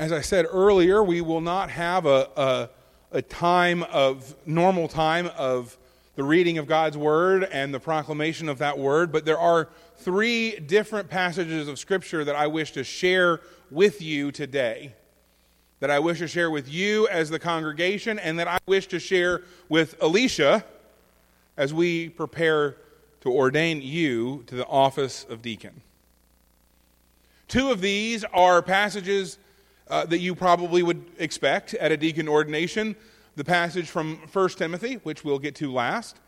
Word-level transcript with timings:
As 0.00 0.12
I 0.12 0.22
said 0.22 0.46
earlier, 0.50 1.04
we 1.04 1.20
will 1.20 1.42
not 1.42 1.68
have 1.68 2.06
a, 2.06 2.30
a, 2.34 2.70
a 3.12 3.20
time 3.20 3.82
of 3.82 4.34
normal 4.46 4.88
time 4.88 5.26
of 5.36 5.76
the 6.16 6.24
reading 6.24 6.56
of 6.56 6.66
God's 6.66 6.96
word 6.96 7.44
and 7.44 7.74
the 7.74 7.80
proclamation 7.80 8.48
of 8.48 8.56
that 8.60 8.78
word, 8.78 9.12
but 9.12 9.26
there 9.26 9.38
are 9.38 9.68
three 9.98 10.58
different 10.58 11.10
passages 11.10 11.68
of 11.68 11.78
Scripture 11.78 12.24
that 12.24 12.34
I 12.34 12.46
wish 12.46 12.72
to 12.72 12.82
share 12.82 13.42
with 13.70 14.00
you 14.00 14.32
today. 14.32 14.94
That 15.80 15.90
I 15.90 15.98
wish 15.98 16.20
to 16.20 16.28
share 16.28 16.50
with 16.50 16.66
you 16.66 17.06
as 17.08 17.28
the 17.28 17.38
congregation, 17.38 18.18
and 18.18 18.38
that 18.38 18.48
I 18.48 18.56
wish 18.66 18.86
to 18.86 18.98
share 18.98 19.42
with 19.68 20.02
Alicia 20.02 20.64
as 21.58 21.74
we 21.74 22.08
prepare 22.08 22.76
to 23.20 23.28
ordain 23.30 23.82
you 23.82 24.44
to 24.46 24.54
the 24.54 24.66
office 24.66 25.26
of 25.28 25.42
deacon. 25.42 25.82
Two 27.48 27.70
of 27.70 27.82
these 27.82 28.24
are 28.32 28.62
passages 28.62 29.36
uh, 29.90 30.06
that 30.06 30.18
you 30.18 30.34
probably 30.34 30.82
would 30.82 31.04
expect 31.18 31.74
at 31.74 31.92
a 31.92 31.96
deacon 31.96 32.28
ordination 32.28 32.96
the 33.36 33.44
passage 33.44 33.88
from 33.88 34.16
1 34.32 34.48
Timothy, 34.50 34.94
which 35.02 35.24
we'll 35.24 35.38
get 35.38 35.54
to 35.56 35.72
last, 35.72 36.18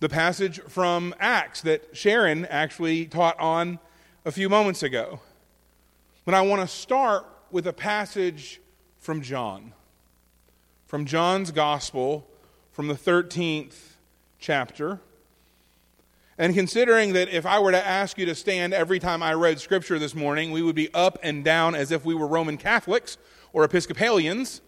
the 0.00 0.08
passage 0.08 0.60
from 0.62 1.14
Acts 1.20 1.60
that 1.62 1.96
Sharon 1.96 2.46
actually 2.46 3.06
taught 3.06 3.38
on 3.38 3.78
a 4.24 4.32
few 4.32 4.48
moments 4.48 4.82
ago. 4.82 5.20
But 6.24 6.34
I 6.34 6.40
want 6.42 6.62
to 6.62 6.68
start 6.68 7.26
with 7.50 7.66
a 7.66 7.72
passage 7.72 8.60
from 8.98 9.22
John, 9.22 9.72
from 10.86 11.04
John's 11.04 11.50
Gospel, 11.50 12.26
from 12.72 12.88
the 12.88 12.94
13th 12.94 13.74
chapter. 14.38 15.00
And 16.36 16.52
considering 16.52 17.12
that 17.12 17.28
if 17.28 17.46
I 17.46 17.60
were 17.60 17.70
to 17.70 17.86
ask 17.86 18.18
you 18.18 18.26
to 18.26 18.34
stand 18.34 18.74
every 18.74 18.98
time 18.98 19.22
I 19.22 19.34
read 19.34 19.60
Scripture 19.60 19.98
this 20.00 20.14
morning, 20.14 20.50
we 20.50 20.62
would 20.62 20.74
be 20.74 20.92
up 20.92 21.18
and 21.22 21.44
down 21.44 21.76
as 21.76 21.92
if 21.92 22.04
we 22.04 22.14
were 22.14 22.26
Roman 22.26 22.56
Catholics 22.56 23.18
or 23.52 23.62
Episcopalians, 23.62 24.60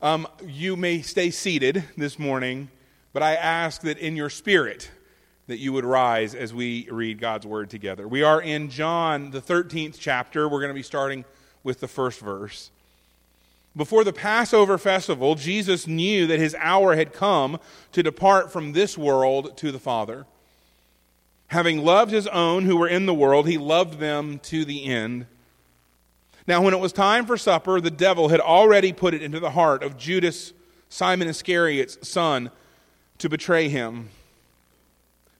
um, 0.00 0.28
you 0.46 0.76
may 0.76 1.02
stay 1.02 1.30
seated 1.30 1.82
this 1.96 2.18
morning, 2.18 2.70
but 3.12 3.22
I 3.22 3.34
ask 3.34 3.80
that 3.82 3.98
in 3.98 4.14
your 4.14 4.30
spirit 4.30 4.90
that 5.48 5.58
you 5.58 5.72
would 5.72 5.84
rise 5.84 6.34
as 6.34 6.54
we 6.54 6.88
read 6.90 7.18
God's 7.18 7.46
word 7.46 7.68
together. 7.68 8.06
We 8.06 8.22
are 8.22 8.40
in 8.40 8.70
John, 8.70 9.30
the 9.32 9.40
13th 9.40 9.96
chapter. 9.98 10.48
We're 10.48 10.60
going 10.60 10.70
to 10.70 10.74
be 10.74 10.82
starting 10.82 11.24
with 11.64 11.80
the 11.80 11.88
first 11.88 12.20
verse. 12.20 12.70
Before 13.76 14.04
the 14.04 14.12
Passover 14.12 14.78
festival, 14.78 15.34
Jesus 15.34 15.86
knew 15.86 16.26
that 16.28 16.38
his 16.38 16.54
hour 16.60 16.94
had 16.94 17.12
come 17.12 17.58
to 17.92 18.02
depart 18.02 18.52
from 18.52 18.72
this 18.72 18.96
world 18.96 19.56
to 19.58 19.72
the 19.72 19.78
Father. 19.78 20.26
Having 21.48 21.84
loved 21.84 22.10
his 22.10 22.26
own 22.26 22.64
who 22.64 22.76
were 22.76 22.88
in 22.88 23.06
the 23.06 23.14
world, 23.14 23.48
he 23.48 23.58
loved 23.58 23.98
them 23.98 24.38
to 24.40 24.64
the 24.64 24.84
end. 24.84 25.26
Now, 26.46 26.62
when 26.62 26.74
it 26.74 26.80
was 26.80 26.92
time 26.92 27.26
for 27.26 27.36
supper, 27.36 27.80
the 27.80 27.90
devil 27.90 28.28
had 28.28 28.40
already 28.40 28.92
put 28.92 29.14
it 29.14 29.22
into 29.22 29.40
the 29.40 29.50
heart 29.50 29.82
of 29.82 29.96
Judas, 29.96 30.52
Simon 30.88 31.28
Iscariot's 31.28 32.08
son, 32.08 32.50
to 33.18 33.28
betray 33.28 33.68
him. 33.68 34.10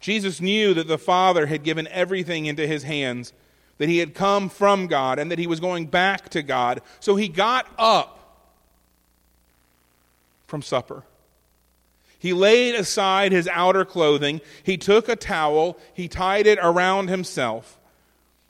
Jesus 0.01 0.41
knew 0.41 0.75
that 0.75 0.89
the 0.89 0.99
Father 0.99 1.47
had 1.47 1.62
given 1.62 1.89
everything 1.89 2.47
into 2.47 2.67
his 2.67 2.83
hands, 2.84 3.33
that 3.79 3.89
he 3.89 3.99
had 3.99 4.15
come 4.15 4.49
from 4.49 4.87
God, 4.87 5.19
and 5.19 5.31
that 5.31 5.39
he 5.39 5.47
was 5.47 5.61
going 5.61 5.87
back 5.87 6.28
to 6.31 6.43
God. 6.43 6.83
So 7.00 7.16
he 7.16 7.28
got 7.28 7.66
up 7.78 8.45
from 10.47 10.62
supper. 10.62 11.05
He 12.26 12.32
laid 12.32 12.75
aside 12.75 13.31
his 13.31 13.47
outer 13.47 13.84
clothing, 13.84 14.41
he 14.64 14.76
took 14.76 15.09
a 15.09 15.14
towel, 15.14 15.78
he 15.94 16.09
tied 16.09 16.48
it 16.48 16.59
around 16.60 17.06
himself. 17.06 17.78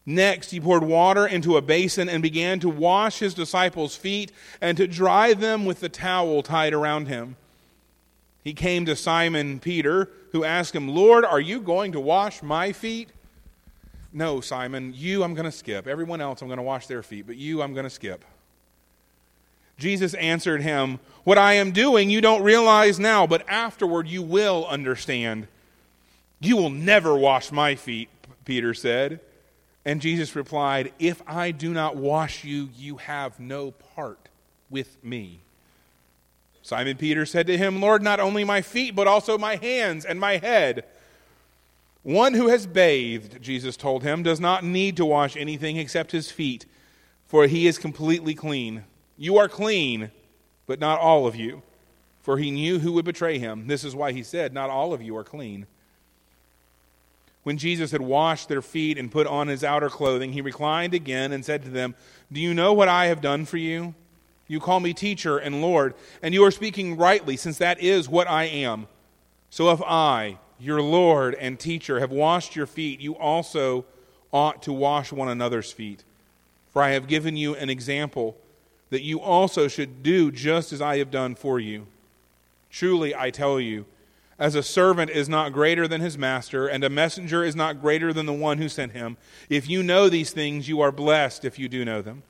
Next, 0.07 0.51
he 0.51 0.59
poured 0.59 0.83
water 0.83 1.27
into 1.27 1.59
a 1.59 1.61
basin 1.61 2.09
and 2.09 2.23
began 2.23 2.59
to 2.61 2.71
wash 2.71 3.19
his 3.19 3.35
disciples' 3.35 3.95
feet 3.95 4.33
and 4.63 4.79
to 4.79 4.87
dry 4.87 5.35
them 5.35 5.67
with 5.67 5.81
the 5.81 5.91
towel 5.91 6.43
tied 6.43 6.73
around 6.73 7.09
him. 7.09 7.37
He 8.43 8.55
came 8.55 8.87
to 8.87 8.97
Simon 8.97 9.61
Peter, 9.61 10.09
who 10.33 10.43
asked 10.43 10.75
him, 10.75 10.89
Lord, 10.89 11.27
are 11.27 11.39
you 11.39 11.61
going 11.61 11.93
to 11.93 12.01
wash 12.01 12.43
my 12.43 12.73
feet? 12.73 13.11
No, 14.11 14.41
Simon, 14.41 14.95
you 14.97 15.23
I'm 15.23 15.35
going 15.35 15.45
to 15.45 15.53
skip. 15.53 15.87
Everyone 15.87 16.23
else 16.23 16.41
I'm 16.41 16.49
going 16.49 16.57
to 16.57 16.63
wash 16.63 16.87
their 16.87 17.03
feet, 17.03 17.27
but 17.27 17.37
you 17.37 17.61
I'm 17.61 17.75
going 17.75 17.85
to 17.85 17.91
skip. 17.91 18.25
Jesus 19.79 20.15
answered 20.15 20.63
him, 20.63 20.99
What 21.27 21.39
I 21.39 21.55
am 21.55 21.73
doing 21.73 22.09
you 22.09 22.21
don't 22.21 22.45
realize 22.45 23.01
now, 23.01 23.27
but 23.27 23.45
afterward 23.49 24.07
you 24.07 24.23
will 24.23 24.65
understand. 24.67 25.49
You 26.39 26.57
will 26.57 26.71
never 26.71 27.17
wash 27.17 27.51
my 27.51 27.75
feet, 27.75 28.09
Peter 28.45 28.73
said. 28.73 29.19
And 29.85 30.01
Jesus 30.01 30.37
replied, 30.37 30.93
If 31.01 31.21
I 31.27 31.51
do 31.51 31.73
not 31.73 31.97
wash 31.97 32.45
you, 32.45 32.69
you 32.77 32.99
have 32.99 33.41
no 33.41 33.73
part 33.73 34.29
with 34.71 35.03
me. 35.03 35.41
Simon 36.63 36.97
Peter 36.97 37.27
said 37.27 37.49
to 37.49 37.59
him, 37.59 37.81
Lord, 37.81 38.05
not 38.05 38.21
only 38.21 38.45
my 38.45 38.63
feet, 38.63 38.95
but 38.95 39.09
also 39.09 39.37
my 39.37 39.57
hands 39.57 40.05
and 40.05 40.21
my 40.21 40.37
head. 40.37 40.85
One 42.05 42.35
who 42.35 42.51
has 42.51 42.69
bathed, 42.69 43.43
Jesus 43.43 43.77
told 43.77 44.05
him, 44.05 44.23
does 44.23 44.39
not 44.39 44.63
need 44.63 44.97
to 44.99 45.05
wash 45.05 45.37
anything 45.37 45.77
except 45.77 46.13
his 46.13 46.31
feet, 46.31 46.67
for 47.27 47.49
he 47.49 47.67
is 47.67 47.79
completely 47.79 48.37
clean. 48.37 48.85
You 49.19 49.39
are 49.39 49.49
clean, 49.49 50.13
but 50.67 50.81
not 50.81 51.01
all 51.01 51.27
of 51.27 51.37
you. 51.37 51.63
For 52.23 52.39
he 52.39 52.51
knew 52.51 52.81
who 52.81 52.93
would 52.93 53.05
betray 53.05 53.39
him. 53.39 53.69
This 53.69 53.85
is 53.85 53.95
why 53.95 54.13
he 54.13 54.23
said, 54.23 54.53
Not 54.53 54.71
all 54.71 54.93
of 54.93 55.01
you 55.01 55.17
are 55.17 55.25
clean. 55.25 55.67
When 57.45 57.59
Jesus 57.59 57.93
had 57.93 58.01
washed 58.01 58.49
their 58.49 58.63
feet 58.63 58.99
and 58.99 59.13
put 59.13 59.29
on 59.29 59.47
his 59.47 59.63
outer 59.63 59.89
clothing, 59.89 60.33
he 60.33 60.41
reclined 60.41 60.95
again 60.95 61.31
and 61.31 61.45
said 61.45 61.63
to 61.63 61.71
them, 61.71 61.95
Do 62.33 62.41
you 62.41 62.53
know 62.53 62.73
what 62.73 62.89
I 62.89 63.07
have 63.07 63.21
done 63.21 63.45
for 63.45 63.57
you? 63.57 63.95
You 64.49 64.59
call 64.59 64.81
me 64.81 64.93
teacher 64.93 65.39
and 65.39 65.63
Lord, 65.63 65.95
and 66.23 66.35
you 66.35 66.43
are 66.45 66.51
speaking 66.51 66.97
rightly, 66.97 67.37
since 67.37 67.59
that 67.59 67.81
is 67.81 68.09
what 68.09 68.29
I 68.29 68.45
am. 68.45 68.89
So 69.51 69.71
if 69.71 69.81
I, 69.83 70.39
your 70.59 70.83
Lord 70.83 71.37
and 71.37 71.59
teacher, 71.59 72.01
have 72.01 72.11
washed 72.11 72.57
your 72.57 72.67
feet, 72.67 73.01
you 73.01 73.17
also 73.17 73.85
ought 74.33 74.63
to 74.63 74.73
wash 74.73 75.13
one 75.13 75.29
another's 75.29 75.71
feet. 75.71 76.03
For 76.71 76.83
I 76.83 76.91
have 76.91 77.07
given 77.07 77.37
you 77.37 77.55
an 77.55 77.71
example 77.71 78.37
that 78.91 79.03
you 79.03 79.21
also 79.21 79.69
should 79.69 80.03
do 80.03 80.31
just 80.31 80.73
as 80.73 80.81
I 80.81 80.99
have 80.99 81.11
done 81.11 81.35
for 81.35 81.59
you. 81.59 81.87
Truly, 82.71 83.15
I 83.15 83.31
tell 83.31 83.59
you, 83.59 83.87
as 84.39 84.55
a 84.55 84.63
servant 84.63 85.11
is 85.11 85.29
not 85.29 85.53
greater 85.53 85.89
than 85.89 86.01
his 86.01 86.19
master, 86.19 86.67
and 86.67 86.85
a 86.85 86.91
messenger 86.91 87.43
is 87.43 87.57
not 87.57 87.81
greater 87.81 88.13
than 88.13 88.27
the 88.27 88.33
one 88.33 88.59
who 88.59 88.69
sent 88.69 88.93
him. 88.93 89.17
If 89.49 89.69
you 89.69 89.83
know 89.83 90.09
these 90.09 90.31
things, 90.31 90.69
you 90.69 90.81
are 90.81 90.93
blessed 90.93 91.45
if 91.45 91.59
you 91.59 91.69
do 91.69 91.85
know 91.85 92.03
them. 92.03 92.23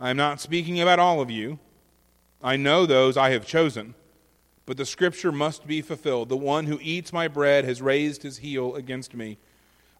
I 0.00 0.10
am 0.10 0.16
not 0.16 0.40
speaking 0.40 0.80
about 0.80 0.98
all 0.98 1.20
of 1.20 1.30
you. 1.30 1.58
I 2.42 2.56
know 2.56 2.84
those 2.84 3.16
I 3.16 3.30
have 3.30 3.46
chosen. 3.46 3.94
But 4.66 4.76
the 4.76 4.86
scripture 4.86 5.32
must 5.32 5.66
be 5.66 5.82
fulfilled. 5.82 6.28
The 6.28 6.36
one 6.36 6.66
who 6.66 6.78
eats 6.80 7.12
my 7.12 7.28
bread 7.28 7.64
has 7.64 7.82
raised 7.82 8.22
his 8.22 8.38
heel 8.38 8.74
against 8.74 9.14
me. 9.14 9.38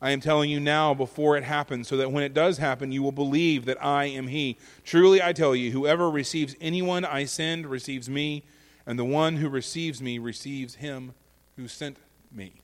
I 0.03 0.13
am 0.13 0.21
telling 0.21 0.49
you 0.49 0.61
now 0.61 0.95
before 0.95 1.37
it 1.37 1.45
happens, 1.45 1.89
so 1.89 1.97
that 1.99 2.11
when 2.11 2.25
it 2.25 2.33
does 2.33 2.59
happen, 2.59 2.91
you 2.91 3.03
will 3.03 3.13
believe 3.13 3.67
that 3.67 3.85
I 3.85 4.07
am 4.07 4.29
he. 4.29 4.57
Truly, 4.83 5.23
I 5.23 5.33
tell 5.35 5.55
you, 5.55 5.73
whoever 5.73 6.11
receives 6.11 6.57
anyone 6.61 7.05
I 7.05 7.27
send 7.27 7.67
receives 7.67 8.09
me, 8.09 8.45
and 8.87 8.99
the 8.99 9.05
one 9.05 9.37
who 9.37 9.49
receives 9.49 10.01
me 10.01 10.19
receives 10.19 10.77
him 10.77 11.13
who 11.57 11.69
sent 11.69 11.99
me. 12.33 12.55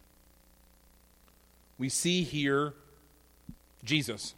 We 1.78 1.90
see 1.90 2.22
here 2.22 2.72
Jesus, 3.84 4.34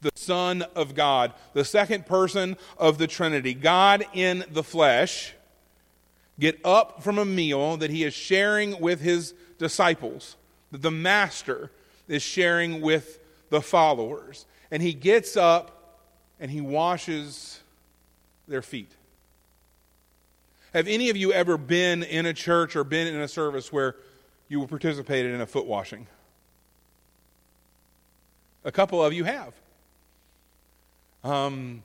the 0.00 0.10
Son 0.14 0.62
of 0.74 0.94
God, 0.94 1.34
the 1.52 1.64
second 1.64 2.06
person 2.06 2.56
of 2.78 2.96
the 2.96 3.06
Trinity, 3.06 3.52
God 3.52 4.06
in 4.14 4.44
the 4.50 4.62
flesh, 4.62 5.34
get 6.40 6.58
up 6.64 7.02
from 7.02 7.18
a 7.18 7.24
meal 7.24 7.76
that 7.76 7.90
he 7.90 8.04
is 8.04 8.14
sharing 8.14 8.80
with 8.80 9.00
his 9.00 9.34
disciples, 9.58 10.36
the 10.70 10.90
Master 10.90 11.70
is 12.08 12.22
sharing 12.22 12.80
with 12.80 13.20
the 13.50 13.60
followers. 13.60 14.46
And 14.70 14.82
he 14.82 14.92
gets 14.92 15.36
up 15.36 16.00
and 16.40 16.50
he 16.50 16.60
washes 16.60 17.60
their 18.46 18.62
feet. 18.62 18.90
Have 20.74 20.86
any 20.86 21.10
of 21.10 21.16
you 21.16 21.32
ever 21.32 21.56
been 21.56 22.02
in 22.02 22.26
a 22.26 22.34
church 22.34 22.76
or 22.76 22.84
been 22.84 23.06
in 23.06 23.20
a 23.20 23.28
service 23.28 23.72
where 23.72 23.96
you 24.48 24.66
participated 24.66 25.34
in 25.34 25.40
a 25.40 25.46
foot 25.46 25.66
washing? 25.66 26.06
A 28.64 28.72
couple 28.72 29.02
of 29.02 29.12
you 29.12 29.24
have. 29.24 29.54
Um, 31.24 31.82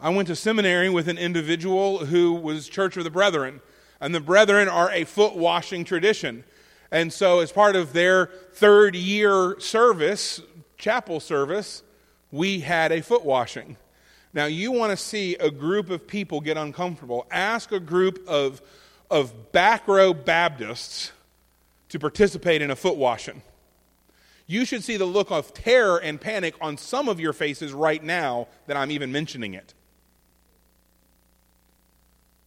I 0.00 0.10
went 0.10 0.28
to 0.28 0.36
seminary 0.36 0.88
with 0.90 1.08
an 1.08 1.18
individual 1.18 2.06
who 2.06 2.32
was 2.32 2.68
Church 2.68 2.96
of 2.96 3.04
the 3.04 3.10
Brethren, 3.10 3.60
and 4.00 4.14
the 4.14 4.20
Brethren 4.20 4.68
are 4.68 4.90
a 4.90 5.04
foot 5.04 5.36
washing 5.36 5.84
tradition. 5.84 6.44
And 6.90 7.12
so, 7.12 7.40
as 7.40 7.52
part 7.52 7.76
of 7.76 7.92
their 7.92 8.26
third 8.52 8.96
year 8.96 9.58
service, 9.60 10.40
chapel 10.78 11.20
service, 11.20 11.82
we 12.30 12.60
had 12.60 12.92
a 12.92 13.02
foot 13.02 13.24
washing. 13.24 13.76
Now, 14.32 14.46
you 14.46 14.72
want 14.72 14.90
to 14.90 14.96
see 14.96 15.34
a 15.36 15.50
group 15.50 15.90
of 15.90 16.06
people 16.06 16.40
get 16.40 16.56
uncomfortable. 16.56 17.26
Ask 17.30 17.72
a 17.72 17.80
group 17.80 18.26
of, 18.26 18.62
of 19.10 19.52
back 19.52 19.88
row 19.88 20.14
Baptists 20.14 21.12
to 21.90 21.98
participate 21.98 22.62
in 22.62 22.70
a 22.70 22.76
foot 22.76 22.96
washing. 22.96 23.42
You 24.46 24.64
should 24.64 24.82
see 24.82 24.96
the 24.96 25.04
look 25.04 25.30
of 25.30 25.52
terror 25.52 25.98
and 25.98 26.18
panic 26.18 26.54
on 26.60 26.78
some 26.78 27.08
of 27.08 27.20
your 27.20 27.34
faces 27.34 27.72
right 27.72 28.02
now 28.02 28.48
that 28.66 28.76
I'm 28.76 28.90
even 28.90 29.12
mentioning 29.12 29.54
it. 29.54 29.74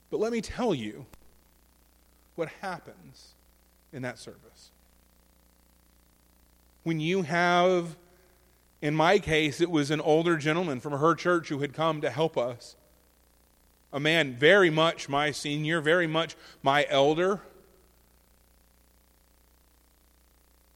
But 0.09 0.19
let 0.19 0.31
me 0.31 0.41
tell 0.41 0.73
you 0.73 1.05
what 2.35 2.49
happens 2.61 3.31
in 3.93 4.01
that 4.03 4.19
service. 4.19 4.71
When 6.83 6.99
you 6.99 7.23
have, 7.23 7.95
in 8.81 8.95
my 8.95 9.19
case, 9.19 9.61
it 9.61 9.69
was 9.69 9.91
an 9.91 10.01
older 10.01 10.38
gentleman 10.38 10.79
from 10.79 10.93
her 10.93 11.15
church 11.15 11.49
who 11.49 11.59
had 11.59 11.73
come 11.73 12.01
to 12.01 12.09
help 12.09 12.38
us. 12.38 12.75
A 13.93 13.99
man 13.99 14.35
very 14.35 14.69
much 14.69 15.09
my 15.09 15.31
senior, 15.31 15.81
very 15.81 16.07
much 16.07 16.35
my 16.63 16.85
elder, 16.89 17.41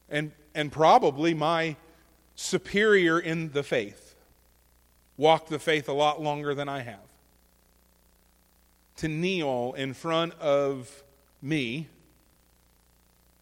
and, 0.10 0.32
and 0.54 0.72
probably 0.72 1.34
my 1.34 1.78
superior 2.36 3.20
in 3.20 3.52
the 3.52 3.64
faith. 3.64 4.16
Walked 5.18 5.50
the 5.50 5.60
faith 5.60 5.88
a 5.88 5.94
lot 5.94 6.22
longer 6.22 6.54
than 6.54 6.68
I 6.68 6.82
have. 6.82 7.00
To 8.98 9.08
kneel 9.08 9.74
in 9.78 9.94
front 9.94 10.34
of 10.40 11.04
me, 11.42 11.88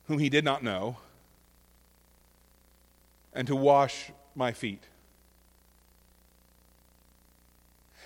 whom 0.07 0.19
he 0.19 0.29
did 0.29 0.43
not 0.43 0.63
know, 0.63 0.97
and 3.33 3.47
to 3.47 3.55
wash 3.55 4.11
my 4.35 4.51
feet. 4.51 4.83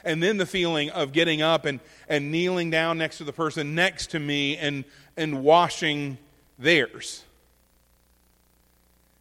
And 0.04 0.22
then 0.22 0.38
the 0.38 0.46
feeling 0.46 0.90
of 0.92 1.12
getting 1.12 1.42
up 1.42 1.66
and, 1.66 1.80
and 2.08 2.32
kneeling 2.32 2.70
down 2.70 2.98
next 2.98 3.18
to 3.18 3.24
the 3.24 3.34
person 3.34 3.76
next 3.76 4.12
to 4.12 4.20
me 4.20 4.56
and, 4.58 4.86
and 5.18 5.44
washing 5.44 6.18
theirs. 6.58 7.24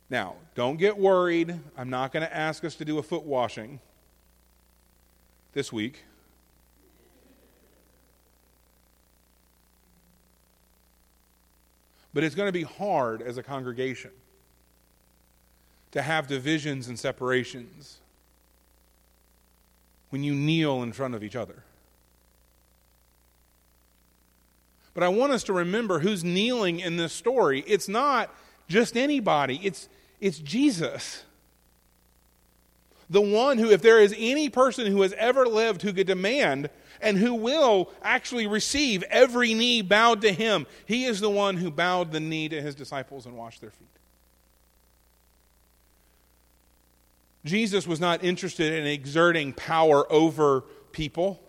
Now, 0.09 0.35
don't 0.55 0.77
get 0.77 0.97
worried. 0.97 1.59
I'm 1.77 1.91
not 1.91 2.13
going 2.13 2.25
to 2.25 2.35
ask 2.35 2.65
us 2.65 2.77
to 2.77 2.85
do 2.85 2.99
a 2.99 3.03
foot 3.03 3.25
washing 3.25 3.81
this 5.53 5.73
week. 5.73 6.05
But 12.17 12.25
it's 12.25 12.35
going 12.35 12.49
to 12.49 12.53
be 12.53 12.63
hard 12.63 13.21
as 13.21 13.37
a 13.37 13.43
congregation 13.43 14.11
to 15.91 16.01
have 16.01 16.27
divisions 16.27 16.89
and 16.89 16.99
separations 16.99 17.99
when 20.09 20.25
you 20.25 20.35
kneel 20.35 20.83
in 20.83 20.95
front 20.95 21.15
of 21.15 21.23
each 21.23 21.37
other. 21.37 21.63
But 24.95 25.03
I 25.03 25.09
want 25.09 25.33
us 25.33 25.45
to 25.45 25.53
remember 25.53 25.99
who's 25.99 26.25
kneeling 26.25 26.81
in 26.81 26.97
this 26.97 27.13
story. 27.13 27.63
It's 27.67 27.87
not 27.87 28.35
just 28.67 28.97
anybody, 28.97 29.61
it's, 29.63 29.87
it's 30.19 30.39
Jesus. 30.39 31.23
The 33.11 33.21
one 33.21 33.59
who, 33.59 33.71
if 33.71 33.83
there 33.83 34.01
is 34.01 34.15
any 34.17 34.49
person 34.49 34.87
who 34.87 35.03
has 35.03 35.13
ever 35.19 35.45
lived 35.45 35.83
who 35.83 35.93
could 35.93 36.07
demand 36.07 36.71
and 37.01 37.17
who 37.19 37.35
will 37.35 37.91
actually 38.03 38.47
receive 38.47 39.03
every 39.05 39.55
knee 39.55 39.83
bowed 39.83 40.23
to 40.23 40.33
him, 40.33 40.67
he 40.87 41.05
is 41.05 41.21
the 41.21 41.31
one 41.31 41.57
who 41.57 41.71
bowed 41.71 42.13
the 42.13 42.21
knee 42.21 42.49
to 42.49 42.61
his 42.61 42.75
disciples 42.75 43.27
and 43.27 43.37
washed 43.37 43.61
their 43.61 43.71
feet. 43.71 43.89
Jesus 47.45 47.87
was 47.87 48.01
not 48.01 48.25
interested 48.25 48.73
in 48.73 48.87
exerting 48.87 49.53
power 49.53 50.11
over 50.13 50.65
people. 50.93 51.41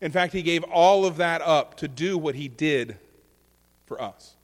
In 0.00 0.10
fact, 0.10 0.32
he 0.32 0.42
gave 0.42 0.64
all 0.64 1.04
of 1.04 1.18
that 1.18 1.42
up 1.42 1.76
to 1.78 1.88
do 1.88 2.16
what 2.18 2.34
he 2.34 2.48
did 2.48 2.96
for 3.86 4.00
us. 4.00 4.34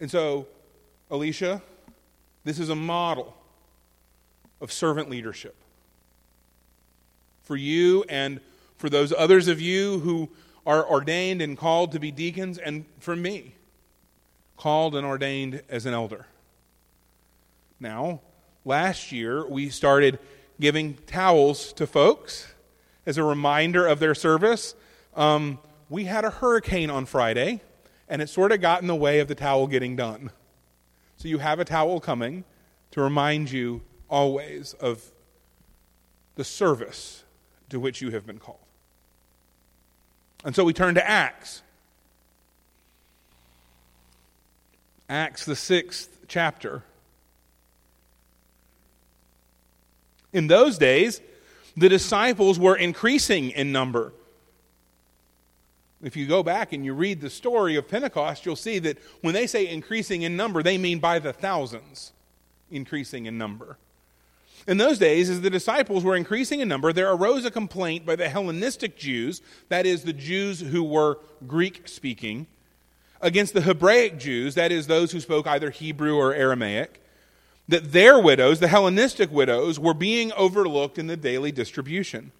And 0.00 0.10
so, 0.10 0.48
Alicia, 1.10 1.62
this 2.44 2.58
is 2.58 2.68
a 2.68 2.74
model 2.74 3.36
of 4.60 4.72
servant 4.72 5.08
leadership. 5.08 5.54
For 7.52 7.56
you 7.58 8.02
and 8.08 8.40
for 8.78 8.88
those 8.88 9.12
others 9.12 9.46
of 9.46 9.60
you 9.60 9.98
who 9.98 10.30
are 10.66 10.88
ordained 10.88 11.42
and 11.42 11.54
called 11.54 11.92
to 11.92 12.00
be 12.00 12.10
deacons, 12.10 12.56
and 12.56 12.86
for 12.98 13.14
me, 13.14 13.56
called 14.56 14.96
and 14.96 15.06
ordained 15.06 15.62
as 15.68 15.84
an 15.84 15.92
elder. 15.92 16.24
Now, 17.78 18.22
last 18.64 19.12
year 19.12 19.46
we 19.46 19.68
started 19.68 20.18
giving 20.60 20.94
towels 21.06 21.74
to 21.74 21.86
folks 21.86 22.54
as 23.04 23.18
a 23.18 23.22
reminder 23.22 23.86
of 23.86 23.98
their 23.98 24.14
service. 24.14 24.74
Um, 25.14 25.58
we 25.90 26.04
had 26.04 26.24
a 26.24 26.30
hurricane 26.30 26.88
on 26.88 27.04
Friday 27.04 27.60
and 28.08 28.22
it 28.22 28.30
sort 28.30 28.50
of 28.50 28.62
got 28.62 28.80
in 28.80 28.86
the 28.88 28.94
way 28.94 29.18
of 29.18 29.28
the 29.28 29.34
towel 29.34 29.66
getting 29.66 29.94
done. 29.94 30.30
So 31.18 31.28
you 31.28 31.36
have 31.36 31.60
a 31.60 31.66
towel 31.66 32.00
coming 32.00 32.44
to 32.92 33.02
remind 33.02 33.50
you 33.50 33.82
always 34.08 34.72
of 34.72 35.12
the 36.36 36.44
service 36.44 37.21
to 37.72 37.80
which 37.80 38.00
you 38.00 38.10
have 38.10 38.26
been 38.26 38.38
called. 38.38 38.58
And 40.44 40.54
so 40.54 40.64
we 40.64 40.72
turn 40.72 40.94
to 40.94 41.06
Acts. 41.06 41.62
Acts, 45.08 45.44
the 45.44 45.56
sixth 45.56 46.20
chapter. 46.28 46.82
In 50.32 50.46
those 50.46 50.78
days, 50.78 51.20
the 51.76 51.88
disciples 51.88 52.58
were 52.58 52.76
increasing 52.76 53.50
in 53.50 53.72
number 53.72 54.12
if 56.02 56.16
you 56.16 56.26
go 56.26 56.42
back 56.42 56.72
and 56.72 56.84
you 56.84 56.94
read 56.94 57.20
the 57.20 57.30
story 57.30 57.76
of 57.76 57.88
Pentecost, 57.88 58.44
you'll 58.44 58.56
see 58.56 58.80
that 58.80 58.98
when 59.20 59.34
they 59.34 59.46
say 59.46 59.68
increasing 59.68 60.22
in 60.22 60.36
number, 60.36 60.62
they 60.62 60.76
mean 60.76 60.98
by 60.98 61.20
the 61.20 61.32
thousands 61.32 62.12
increasing 62.70 63.26
in 63.26 63.38
number. 63.38 63.78
In 64.66 64.76
those 64.78 64.98
days, 64.98 65.28
as 65.28 65.40
the 65.40 65.50
disciples 65.50 66.04
were 66.04 66.14
increasing 66.14 66.60
in 66.60 66.68
number, 66.68 66.92
there 66.92 67.10
arose 67.10 67.44
a 67.44 67.50
complaint 67.50 68.06
by 68.06 68.14
the 68.14 68.28
Hellenistic 68.28 68.96
Jews, 68.96 69.42
that 69.68 69.86
is, 69.86 70.04
the 70.04 70.12
Jews 70.12 70.60
who 70.60 70.84
were 70.84 71.18
Greek 71.46 71.88
speaking, 71.88 72.46
against 73.20 73.54
the 73.54 73.62
Hebraic 73.62 74.18
Jews, 74.18 74.54
that 74.54 74.70
is, 74.70 74.86
those 74.86 75.12
who 75.12 75.20
spoke 75.20 75.46
either 75.46 75.70
Hebrew 75.70 76.16
or 76.16 76.34
Aramaic, 76.34 77.00
that 77.68 77.92
their 77.92 78.20
widows, 78.20 78.60
the 78.60 78.68
Hellenistic 78.68 79.30
widows, 79.30 79.78
were 79.78 79.94
being 79.94 80.32
overlooked 80.32 80.98
in 80.98 81.06
the 81.06 81.16
daily 81.16 81.52
distribution. 81.52 82.32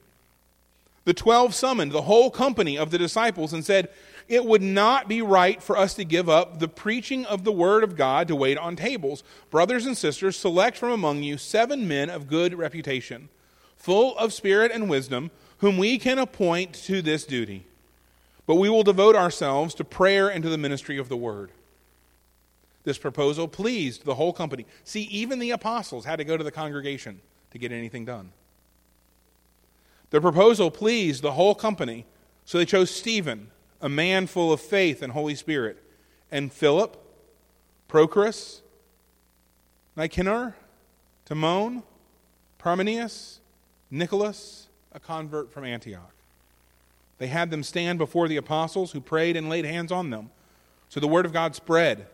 The 1.04 1.14
twelve 1.14 1.54
summoned 1.54 1.90
the 1.90 2.02
whole 2.02 2.30
company 2.30 2.78
of 2.78 2.90
the 2.92 2.98
disciples 2.98 3.52
and 3.52 3.64
said, 3.64 3.88
It 4.32 4.46
would 4.46 4.62
not 4.62 5.08
be 5.08 5.20
right 5.20 5.62
for 5.62 5.76
us 5.76 5.92
to 5.92 6.06
give 6.06 6.26
up 6.26 6.58
the 6.58 6.66
preaching 6.66 7.26
of 7.26 7.44
the 7.44 7.52
word 7.52 7.84
of 7.84 7.96
God 7.96 8.28
to 8.28 8.34
wait 8.34 8.56
on 8.56 8.76
tables. 8.76 9.22
Brothers 9.50 9.84
and 9.84 9.94
sisters, 9.94 10.38
select 10.38 10.78
from 10.78 10.90
among 10.90 11.22
you 11.22 11.36
seven 11.36 11.86
men 11.86 12.08
of 12.08 12.28
good 12.28 12.54
reputation, 12.54 13.28
full 13.76 14.16
of 14.16 14.32
spirit 14.32 14.72
and 14.72 14.88
wisdom, 14.88 15.30
whom 15.58 15.76
we 15.76 15.98
can 15.98 16.18
appoint 16.18 16.72
to 16.72 17.02
this 17.02 17.26
duty. 17.26 17.66
But 18.46 18.54
we 18.54 18.70
will 18.70 18.82
devote 18.82 19.16
ourselves 19.16 19.74
to 19.74 19.84
prayer 19.84 20.30
and 20.30 20.42
to 20.42 20.48
the 20.48 20.56
ministry 20.56 20.96
of 20.96 21.10
the 21.10 21.16
word. 21.18 21.50
This 22.84 22.96
proposal 22.96 23.48
pleased 23.48 24.06
the 24.06 24.14
whole 24.14 24.32
company. 24.32 24.64
See, 24.82 25.02
even 25.02 25.40
the 25.40 25.50
apostles 25.50 26.06
had 26.06 26.16
to 26.16 26.24
go 26.24 26.38
to 26.38 26.44
the 26.44 26.50
congregation 26.50 27.20
to 27.50 27.58
get 27.58 27.70
anything 27.70 28.06
done. 28.06 28.32
The 30.08 30.22
proposal 30.22 30.70
pleased 30.70 31.22
the 31.22 31.32
whole 31.32 31.54
company, 31.54 32.06
so 32.46 32.56
they 32.56 32.64
chose 32.64 32.90
Stephen, 32.90 33.51
a 33.82 33.88
man 33.88 34.28
full 34.28 34.52
of 34.52 34.60
faith 34.60 35.02
and 35.02 35.12
Holy 35.12 35.34
Spirit, 35.34 35.82
and 36.30 36.52
Philip, 36.52 36.96
Prochorus, 37.88 38.60
Nicanor, 39.96 40.54
Timon, 41.26 41.82
Parmenius, 42.58 43.40
Nicholas, 43.90 44.68
a 44.92 45.00
convert 45.00 45.52
from 45.52 45.64
Antioch. 45.64 46.14
They 47.18 47.26
had 47.26 47.50
them 47.50 47.62
stand 47.62 47.98
before 47.98 48.28
the 48.28 48.36
apostles, 48.36 48.92
who 48.92 49.00
prayed 49.00 49.36
and 49.36 49.48
laid 49.48 49.64
hands 49.64 49.92
on 49.92 50.10
them. 50.10 50.30
So 50.88 51.00
the 51.00 51.08
word 51.08 51.26
of 51.26 51.32
God 51.32 51.54
spread. 51.54 52.06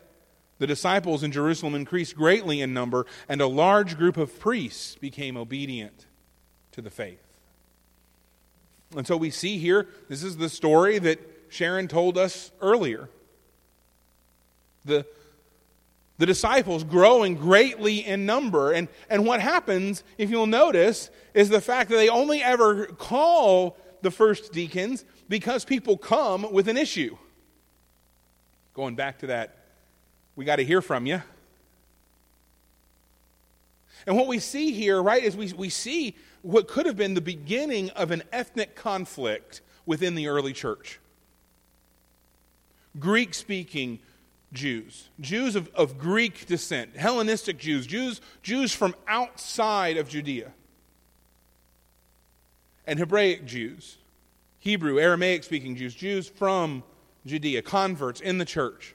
The 0.59 0.67
disciples 0.67 1.23
in 1.23 1.31
Jerusalem 1.31 1.75
increased 1.75 2.17
greatly 2.17 2.61
in 2.61 2.75
number, 2.75 3.07
and 3.29 3.41
a 3.41 3.47
large 3.47 3.97
group 3.97 4.17
of 4.17 4.41
priests 4.41 4.97
became 4.97 5.37
obedient 5.37 6.07
to 6.73 6.83
the 6.83 6.91
faith. 6.91 7.23
And 8.97 9.07
so 9.07 9.17
we 9.17 9.31
see 9.31 9.59
here, 9.59 9.87
this 10.09 10.23
is 10.23 10.39
the 10.39 10.49
story 10.49 10.99
that 10.99 11.21
Sharon 11.49 11.89
told 11.89 12.19
us 12.19 12.51
earlier. 12.61 13.09
The, 14.85 15.07
the 16.19 16.27
disciples 16.27 16.85
growing 16.85 17.35
greatly 17.35 18.07
in 18.07 18.27
number. 18.27 18.73
And, 18.73 18.89
and 19.09 19.27
what 19.27 19.41
happens, 19.41 20.03
if 20.19 20.31
you'll 20.31 20.47
notice, 20.47 21.11
is 21.35 21.49
the 21.49 21.61
fact 21.61 21.91
that 21.91 21.97
they 21.97 22.09
only 22.09 22.43
ever 22.43 22.87
call 22.87 23.77
the 24.03 24.11
first 24.11 24.53
deacons 24.53 25.05
because 25.29 25.65
people 25.65 25.97
come 25.97 26.53
with 26.53 26.69
an 26.69 26.77
issue. 26.77 27.17
Going 28.75 28.95
back 28.95 29.19
to 29.19 29.29
that, 29.29 29.57
we 30.37 30.45
got 30.45 30.57
to 30.57 30.65
hear 30.65 30.81
from 30.81 31.07
you. 31.07 31.23
And 34.07 34.17
what 34.17 34.27
we 34.27 34.39
see 34.39 34.73
here, 34.73 35.03
right, 35.03 35.23
is 35.23 35.37
we, 35.37 35.53
we 35.53 35.69
see 35.69 36.17
what 36.43 36.69
could 36.69 36.87
have 36.87 36.97
been 36.97 37.15
the 37.15 37.21
beginning 37.21 37.91
of 37.91 38.11
an 38.11 38.23
ethnic 38.33 38.75
conflict 38.75 39.61
within 39.85 40.15
the 40.15 40.29
early 40.29 40.53
church. 40.53 41.01
Greek 42.99 43.35
speaking 43.35 43.99
Jews, 44.53 45.09
Jews 45.21 45.57
of, 45.57 45.69
of 45.75 45.99
Greek 45.99 46.47
descent, 46.47 46.97
Hellenistic 46.97 47.59
Jews, 47.59 47.87
Jews, 47.87 48.21
Jews 48.43 48.73
from 48.75 48.95
outside 49.07 49.97
of 49.97 50.09
Judea, 50.09 50.53
and 52.87 52.99
Hebraic 52.99 53.45
Jews, 53.45 53.99
Hebrew, 54.59 54.99
Aramaic 54.99 55.45
speaking 55.45 55.77
Jews, 55.77 55.95
Jews 55.95 56.29
from 56.29 56.83
Judea, 57.27 57.63
converts 57.63 58.21
in 58.21 58.39
the 58.39 58.45
church. 58.45 58.95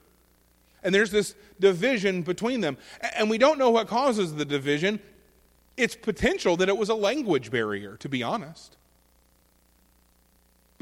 And 0.82 0.94
there's 0.94 1.12
this 1.12 1.36
division 1.60 2.24
between 2.24 2.62
them. 2.62 2.78
And 3.16 3.30
we 3.30 3.38
don't 3.38 3.58
know 3.58 3.70
what 3.70 3.88
causes 3.88 4.34
the 4.36 4.46
division. 4.46 5.00
It's 5.78 5.96
potential 5.96 6.58
that 6.58 6.68
it 6.68 6.78
was 6.78 6.90
a 6.90 6.96
language 6.96 7.52
barrier, 7.52 7.96
to 7.98 8.10
be 8.10 8.22
honest. 8.22 8.76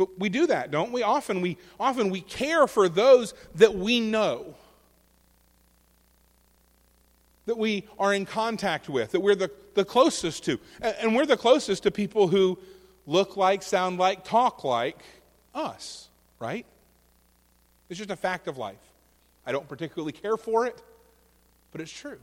But 0.02 0.18
we 0.18 0.30
do 0.30 0.48
that, 0.48 0.72
don't 0.72 0.92
we? 0.92 1.04
Often 1.04 1.42
we 1.42 1.60
often 1.80 2.10
we 2.10 2.22
care 2.22 2.66
for 2.66 2.90
those 2.90 3.36
that 3.54 3.76
we 3.76 4.00
know. 4.00 4.56
That 7.46 7.56
we 7.56 7.88
are 8.00 8.12
in 8.12 8.26
contact 8.26 8.90
with, 8.90 9.12
that 9.12 9.20
we're 9.20 9.36
the, 9.36 9.52
the 9.76 9.86
closest 9.86 10.44
to. 10.46 10.60
And 10.82 11.16
we're 11.16 11.28
the 11.28 11.38
closest 11.38 11.84
to 11.84 11.92
people 11.92 12.28
who 12.28 12.58
look 13.06 13.38
like, 13.38 13.62
sound 13.62 14.00
like, 14.00 14.26
talk 14.26 14.64
like 14.64 14.98
us, 15.54 16.10
right? 16.40 16.66
It's 17.88 18.00
just 18.00 18.10
a 18.10 18.16
fact 18.16 18.48
of 18.48 18.58
life. 18.58 18.82
I 19.46 19.52
don't 19.52 19.70
particularly 19.70 20.14
care 20.14 20.36
for 20.36 20.66
it, 20.66 20.82
but 21.72 21.80
it's 21.80 21.92
true. 21.92 22.18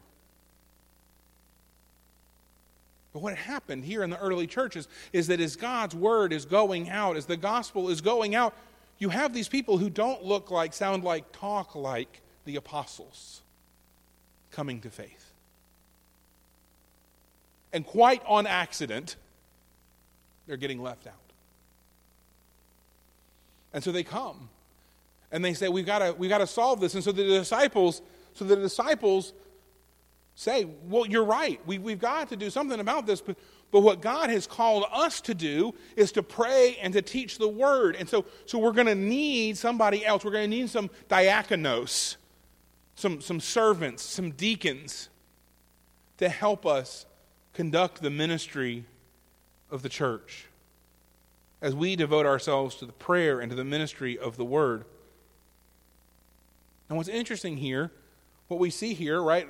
But 3.19 3.25
what 3.25 3.37
happened 3.37 3.85
here 3.85 4.05
in 4.05 4.11
the 4.11 4.19
early 4.21 4.47
churches 4.47 4.87
is 5.13 5.27
that 5.27 5.41
as 5.41 5.57
God's 5.57 5.93
word 5.93 6.33
is 6.33 6.45
going 6.45 6.89
out, 6.89 7.17
as 7.17 7.27
the 7.27 7.37
gospel 7.37 7.89
is 7.89 8.01
going 8.01 8.37
out, 8.37 8.55
you 9.01 9.09
have 9.09 9.35
these 9.35 9.49
people 9.49 9.77
who 9.77 9.91
don't 9.91 10.23
look 10.23 10.53
like, 10.53 10.73
sound 10.73 11.03
like, 11.03 11.33
talk 11.33 11.75
like 11.75 12.21
the 12.45 12.55
apostles 12.55 13.41
coming 14.53 14.81
to 14.83 14.91
faith. 14.91 15.33
And 17.73 17.85
quite 17.85 18.23
on 18.25 18.47
accident, 18.47 19.17
they're 20.47 20.57
getting 20.57 20.81
left 20.81 21.09
out. 21.09 21.15
And 23.73 23.83
so 23.83 23.91
they 23.91 24.05
come 24.05 24.49
and 25.33 25.45
they 25.45 25.55
say, 25.55 25.69
We've 25.69 25.85
got 25.85 25.99
to, 25.99 26.15
we've 26.17 26.31
got 26.31 26.39
to 26.39 26.47
solve 26.47 26.79
this. 26.79 26.95
And 26.95 27.03
so 27.03 27.11
the 27.11 27.25
disciples, 27.25 28.01
so 28.35 28.45
the 28.45 28.55
disciples 28.55 29.33
say, 30.39 30.67
Well, 30.89 31.05
you're 31.05 31.25
right. 31.25 31.61
We, 31.67 31.79
we've 31.79 31.99
got 31.99 32.29
to 32.29 32.37
do 32.37 32.49
something 32.49 32.79
about 32.79 33.07
this. 33.07 33.21
But, 33.21 33.37
but 33.73 33.81
what 33.81 34.01
God 34.01 34.31
has 34.31 34.47
called 34.47 34.85
us 34.93 35.21
to 35.23 35.35
do 35.35 35.75
is 35.97 36.13
to 36.13 36.23
pray 36.23 36.79
and 36.81 36.93
to 36.95 37.03
teach 37.03 37.39
the 37.39 37.49
word. 37.49 37.97
And 37.97 38.09
so, 38.09 38.25
so 38.47 38.59
we're 38.59 38.73
going 38.73 38.87
to 38.87 38.95
need 38.95 39.59
somebody 39.59 40.07
else. 40.07 40.25
We're 40.25 40.31
going 40.31 40.49
to 40.49 40.57
need 40.57 40.71
some 40.71 40.91
diakonos, 41.11 42.17
some, 42.95 43.21
some 43.21 43.41
servants, 43.41 44.05
some 44.05 44.31
deacons 44.31 45.09
to 46.19 46.29
help 46.29 46.65
us 46.65 47.05
conduct 47.53 48.01
the 48.01 48.11
ministry 48.11 48.85
of 49.71 49.83
the 49.83 49.89
church 49.89 50.47
as 51.61 51.75
we 51.75 51.97
devote 51.97 52.27
ourselves 52.27 52.77
to 52.77 52.87
the 52.87 52.93
prayer 52.93 53.41
and 53.41 53.51
to 53.51 53.57
the 53.57 53.65
ministry 53.65 54.17
of 54.17 54.37
the 54.37 54.45
word. 54.45 54.85
And 56.89 56.97
what's 56.97 57.09
interesting 57.09 57.57
here, 57.57 57.91
what 58.47 58.61
we 58.61 58.71
see 58.71 58.95
here, 58.95 59.21
right, 59.21 59.49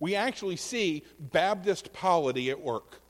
we 0.00 0.14
actually 0.14 0.56
see 0.56 1.02
Baptist 1.18 1.92
polity 1.92 2.50
at 2.50 2.60
work. 2.60 3.00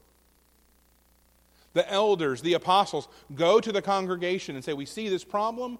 The 1.72 1.90
elders, 1.90 2.40
the 2.40 2.54
apostles, 2.54 3.08
go 3.34 3.60
to 3.60 3.72
the 3.72 3.82
congregation 3.82 4.54
and 4.54 4.64
say, 4.64 4.72
We 4.72 4.86
see 4.86 5.08
this 5.08 5.24
problem. 5.24 5.78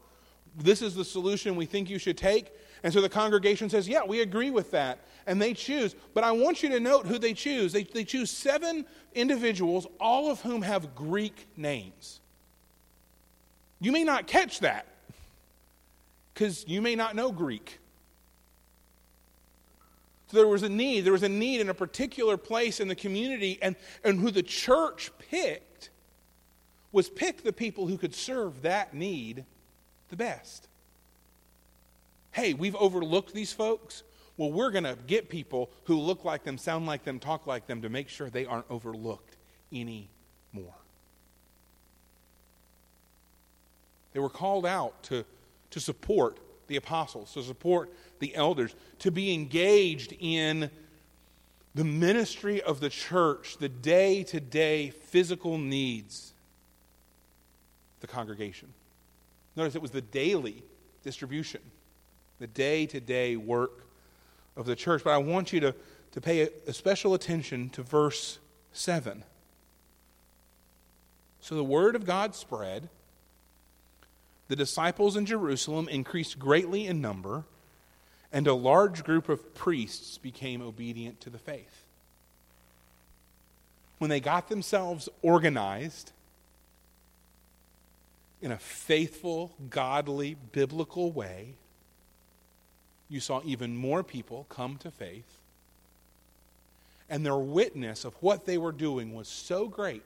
This 0.56 0.82
is 0.82 0.94
the 0.94 1.04
solution 1.04 1.56
we 1.56 1.66
think 1.66 1.88
you 1.90 1.98
should 1.98 2.18
take. 2.18 2.52
And 2.82 2.92
so 2.92 3.00
the 3.00 3.08
congregation 3.08 3.70
says, 3.70 3.88
Yeah, 3.88 4.04
we 4.06 4.20
agree 4.20 4.50
with 4.50 4.70
that. 4.72 4.98
And 5.26 5.40
they 5.40 5.54
choose. 5.54 5.94
But 6.12 6.24
I 6.24 6.32
want 6.32 6.62
you 6.62 6.68
to 6.70 6.80
note 6.80 7.06
who 7.06 7.18
they 7.18 7.32
choose. 7.32 7.72
They, 7.72 7.84
they 7.84 8.04
choose 8.04 8.30
seven 8.30 8.84
individuals, 9.14 9.86
all 10.00 10.30
of 10.30 10.40
whom 10.40 10.62
have 10.62 10.94
Greek 10.94 11.46
names. 11.56 12.20
You 13.80 13.92
may 13.92 14.04
not 14.04 14.26
catch 14.26 14.60
that 14.60 14.86
because 16.32 16.66
you 16.66 16.82
may 16.82 16.96
not 16.96 17.14
know 17.14 17.30
Greek. 17.30 17.78
There 20.34 20.48
was 20.48 20.62
a 20.62 20.68
need. 20.68 21.02
There 21.02 21.12
was 21.12 21.22
a 21.22 21.28
need 21.28 21.60
in 21.60 21.68
a 21.68 21.74
particular 21.74 22.36
place 22.36 22.80
in 22.80 22.88
the 22.88 22.94
community, 22.94 23.58
and, 23.62 23.76
and 24.02 24.20
who 24.20 24.30
the 24.30 24.42
church 24.42 25.10
picked 25.30 25.90
was 26.92 27.08
pick 27.08 27.42
the 27.42 27.52
people 27.52 27.86
who 27.86 27.96
could 27.96 28.14
serve 28.14 28.62
that 28.62 28.94
need 28.94 29.44
the 30.08 30.16
best. 30.16 30.68
Hey, 32.32 32.52
we've 32.54 32.76
overlooked 32.76 33.32
these 33.32 33.52
folks. 33.52 34.02
Well, 34.36 34.50
we're 34.50 34.70
going 34.70 34.84
to 34.84 34.98
get 35.06 35.28
people 35.28 35.70
who 35.84 35.98
look 35.98 36.24
like 36.24 36.42
them, 36.42 36.58
sound 36.58 36.86
like 36.86 37.04
them, 37.04 37.20
talk 37.20 37.46
like 37.46 37.66
them 37.66 37.82
to 37.82 37.88
make 37.88 38.08
sure 38.08 38.28
they 38.28 38.44
aren't 38.44 38.66
overlooked 38.68 39.36
anymore. 39.72 40.08
They 44.12 44.20
were 44.20 44.30
called 44.30 44.66
out 44.66 45.02
to, 45.04 45.24
to 45.70 45.80
support 45.80 46.38
the 46.66 46.76
apostles, 46.76 47.32
to 47.34 47.42
support 47.42 47.92
the 48.18 48.34
elders, 48.34 48.74
to 49.00 49.10
be 49.10 49.32
engaged 49.32 50.14
in 50.18 50.70
the 51.74 51.84
ministry 51.84 52.62
of 52.62 52.80
the 52.80 52.88
church, 52.88 53.58
the 53.58 53.68
day 53.68 54.22
to 54.24 54.40
day 54.40 54.90
physical 54.90 55.58
needs 55.58 56.32
the 58.00 58.06
congregation. 58.06 58.72
Notice 59.56 59.74
it 59.74 59.82
was 59.82 59.90
the 59.90 60.00
daily 60.00 60.62
distribution, 61.02 61.60
the 62.38 62.46
day 62.46 62.86
to 62.86 63.00
day 63.00 63.36
work 63.36 63.86
of 64.56 64.66
the 64.66 64.76
church. 64.76 65.02
But 65.04 65.10
I 65.10 65.18
want 65.18 65.52
you 65.52 65.60
to, 65.60 65.74
to 66.12 66.20
pay 66.20 66.42
a, 66.42 66.48
a 66.66 66.72
special 66.72 67.14
attention 67.14 67.70
to 67.70 67.82
verse 67.82 68.38
7. 68.72 69.24
So 71.40 71.54
the 71.54 71.64
word 71.64 71.96
of 71.96 72.06
God 72.06 72.34
spread 72.34 72.88
the 74.48 74.56
disciples 74.56 75.16
in 75.16 75.26
Jerusalem 75.26 75.88
increased 75.88 76.38
greatly 76.38 76.86
in 76.86 77.00
number, 77.00 77.44
and 78.32 78.46
a 78.46 78.54
large 78.54 79.04
group 79.04 79.28
of 79.28 79.54
priests 79.54 80.18
became 80.18 80.60
obedient 80.60 81.20
to 81.22 81.30
the 81.30 81.38
faith. 81.38 81.84
When 83.98 84.10
they 84.10 84.20
got 84.20 84.48
themselves 84.48 85.08
organized 85.22 86.12
in 88.42 88.52
a 88.52 88.58
faithful, 88.58 89.54
godly, 89.70 90.36
biblical 90.52 91.10
way, 91.10 91.54
you 93.08 93.20
saw 93.20 93.40
even 93.44 93.76
more 93.76 94.02
people 94.02 94.46
come 94.48 94.76
to 94.78 94.90
faith. 94.90 95.38
And 97.08 97.24
their 97.24 97.36
witness 97.36 98.04
of 98.04 98.14
what 98.20 98.44
they 98.44 98.58
were 98.58 98.72
doing 98.72 99.14
was 99.14 99.28
so 99.28 99.68
great 99.68 100.04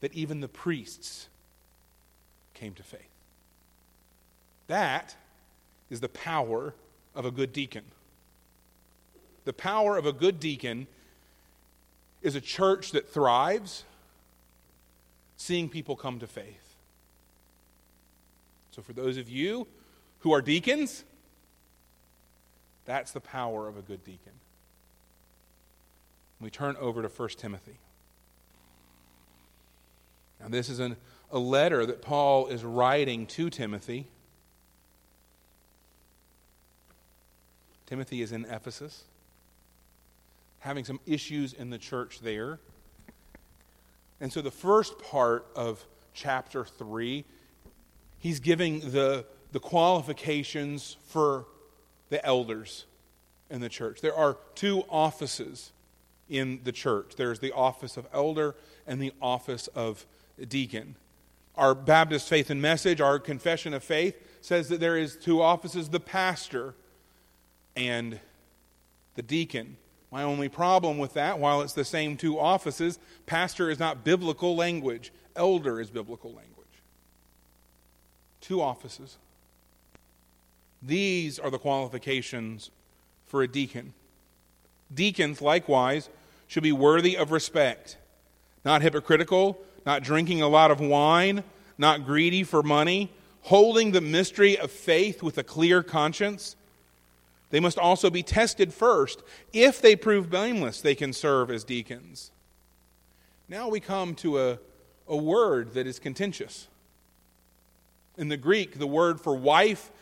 that 0.00 0.12
even 0.12 0.40
the 0.40 0.48
priests 0.48 1.28
came 2.56 2.74
to 2.74 2.82
faith. 2.82 3.00
That 4.66 5.14
is 5.90 6.00
the 6.00 6.08
power 6.08 6.74
of 7.14 7.24
a 7.24 7.30
good 7.30 7.52
deacon. 7.52 7.84
The 9.44 9.52
power 9.52 9.96
of 9.96 10.06
a 10.06 10.12
good 10.12 10.40
deacon 10.40 10.88
is 12.22 12.34
a 12.34 12.40
church 12.40 12.90
that 12.90 13.08
thrives 13.08 13.84
seeing 15.36 15.68
people 15.68 15.94
come 15.94 16.18
to 16.18 16.26
faith. 16.26 16.74
So, 18.72 18.82
for 18.82 18.92
those 18.92 19.16
of 19.16 19.28
you 19.28 19.68
who 20.20 20.32
are 20.32 20.42
deacons, 20.42 21.04
that's 22.84 23.12
the 23.12 23.20
power 23.20 23.68
of 23.68 23.76
a 23.76 23.82
good 23.82 24.04
deacon. 24.04 24.32
We 26.40 26.50
turn 26.50 26.76
over 26.76 27.02
to 27.02 27.08
1 27.08 27.28
Timothy. 27.38 27.78
Now, 30.40 30.48
this 30.48 30.68
is 30.68 30.80
an 30.80 30.96
a 31.30 31.38
letter 31.38 31.84
that 31.86 32.02
Paul 32.02 32.46
is 32.48 32.64
writing 32.64 33.26
to 33.26 33.50
Timothy. 33.50 34.06
Timothy 37.86 38.22
is 38.22 38.32
in 38.32 38.44
Ephesus, 38.46 39.04
having 40.60 40.84
some 40.84 41.00
issues 41.06 41.52
in 41.52 41.70
the 41.70 41.78
church 41.78 42.20
there. 42.20 42.58
And 44.20 44.32
so 44.32 44.40
the 44.40 44.50
first 44.50 44.98
part 44.98 45.46
of 45.54 45.84
chapter 46.14 46.64
3, 46.64 47.24
he's 48.18 48.40
giving 48.40 48.80
the, 48.80 49.24
the 49.52 49.60
qualifications 49.60 50.96
for 51.06 51.46
the 52.08 52.24
elders 52.24 52.86
in 53.50 53.60
the 53.60 53.68
church. 53.68 54.00
There 54.00 54.14
are 54.14 54.36
two 54.54 54.84
offices 54.88 55.72
in 56.28 56.60
the 56.64 56.72
church 56.72 57.14
there's 57.16 57.38
the 57.38 57.52
office 57.52 57.96
of 57.96 58.06
elder 58.12 58.56
and 58.84 59.00
the 59.00 59.12
office 59.22 59.68
of 59.68 60.04
deacon. 60.48 60.96
Our 61.56 61.74
Baptist 61.74 62.28
faith 62.28 62.50
and 62.50 62.60
message, 62.60 63.00
our 63.00 63.18
confession 63.18 63.72
of 63.72 63.82
faith, 63.82 64.16
says 64.40 64.68
that 64.68 64.80
there 64.80 64.96
is 64.96 65.16
two 65.16 65.42
offices 65.42 65.88
the 65.88 66.00
pastor 66.00 66.74
and 67.74 68.20
the 69.14 69.22
deacon. 69.22 69.76
My 70.12 70.22
only 70.22 70.48
problem 70.48 70.98
with 70.98 71.14
that, 71.14 71.38
while 71.38 71.62
it's 71.62 71.72
the 71.72 71.84
same 71.84 72.16
two 72.16 72.38
offices, 72.38 72.98
pastor 73.26 73.70
is 73.70 73.78
not 73.78 74.04
biblical 74.04 74.54
language, 74.54 75.12
elder 75.34 75.80
is 75.80 75.90
biblical 75.90 76.30
language. 76.30 76.66
Two 78.40 78.62
offices. 78.62 79.16
These 80.82 81.38
are 81.38 81.50
the 81.50 81.58
qualifications 81.58 82.70
for 83.26 83.42
a 83.42 83.48
deacon. 83.48 83.92
Deacons, 84.94 85.42
likewise, 85.42 86.08
should 86.46 86.62
be 86.62 86.72
worthy 86.72 87.16
of 87.16 87.32
respect, 87.32 87.96
not 88.64 88.82
hypocritical, 88.82 89.58
not 89.86 90.02
drinking 90.02 90.42
a 90.42 90.48
lot 90.48 90.72
of 90.72 90.80
wine, 90.80 91.44
not 91.78 92.04
greedy 92.04 92.42
for 92.42 92.62
money, 92.62 93.10
holding 93.42 93.92
the 93.92 94.00
mystery 94.00 94.58
of 94.58 94.70
faith 94.70 95.22
with 95.22 95.38
a 95.38 95.44
clear 95.44 95.82
conscience. 95.82 96.56
They 97.50 97.60
must 97.60 97.78
also 97.78 98.10
be 98.10 98.24
tested 98.24 98.74
first. 98.74 99.22
If 99.52 99.80
they 99.80 99.94
prove 99.94 100.28
blameless, 100.28 100.80
they 100.80 100.96
can 100.96 101.12
serve 101.12 101.50
as 101.50 101.62
deacons. 101.62 102.32
Now 103.48 103.68
we 103.68 103.78
come 103.78 104.16
to 104.16 104.40
a, 104.40 104.58
a 105.06 105.16
word 105.16 105.74
that 105.74 105.86
is 105.86 106.00
contentious. 106.00 106.66
In 108.18 108.28
the 108.28 108.36
Greek, 108.36 108.80
the 108.80 108.86
word 108.86 109.20
for 109.20 109.36
wife 109.36 109.92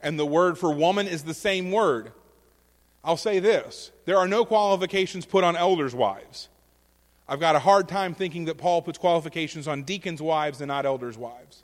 and 0.00 0.16
the 0.16 0.26
word 0.26 0.56
for 0.56 0.72
woman 0.72 1.08
is 1.08 1.24
the 1.24 1.34
same 1.34 1.72
word. 1.72 2.12
I'll 3.02 3.16
say 3.16 3.40
this 3.40 3.90
there 4.04 4.18
are 4.18 4.28
no 4.28 4.44
qualifications 4.44 5.26
put 5.26 5.42
on 5.42 5.56
elders' 5.56 5.94
wives. 5.94 6.48
I've 7.28 7.40
got 7.40 7.56
a 7.56 7.60
hard 7.60 7.88
time 7.88 8.14
thinking 8.14 8.46
that 8.46 8.58
Paul 8.58 8.82
puts 8.82 8.98
qualifications 8.98 9.68
on 9.68 9.84
deacons' 9.84 10.20
wives 10.20 10.60
and 10.60 10.68
not 10.68 10.86
elders' 10.86 11.16
wives. 11.16 11.62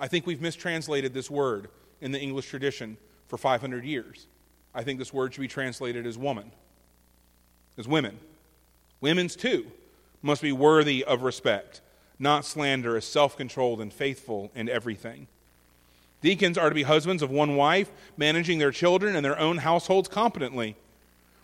I 0.00 0.08
think 0.08 0.26
we've 0.26 0.40
mistranslated 0.40 1.14
this 1.14 1.30
word 1.30 1.68
in 2.00 2.12
the 2.12 2.20
English 2.20 2.48
tradition 2.48 2.96
for 3.28 3.36
500 3.38 3.84
years. 3.84 4.26
I 4.74 4.82
think 4.82 4.98
this 4.98 5.12
word 5.12 5.32
should 5.32 5.40
be 5.40 5.48
translated 5.48 6.06
as 6.06 6.18
woman, 6.18 6.50
as 7.78 7.88
women. 7.88 8.18
Women's 9.00 9.36
too 9.36 9.66
must 10.22 10.42
be 10.42 10.52
worthy 10.52 11.04
of 11.04 11.22
respect, 11.22 11.80
not 12.18 12.44
slanderous, 12.44 13.06
self 13.06 13.36
controlled, 13.36 13.80
and 13.80 13.92
faithful 13.92 14.50
in 14.54 14.68
everything. 14.68 15.28
Deacons 16.20 16.58
are 16.58 16.68
to 16.68 16.74
be 16.74 16.82
husbands 16.82 17.22
of 17.22 17.30
one 17.30 17.56
wife, 17.56 17.90
managing 18.16 18.58
their 18.58 18.70
children 18.70 19.14
and 19.14 19.24
their 19.24 19.38
own 19.38 19.58
households 19.58 20.08
competently. 20.08 20.76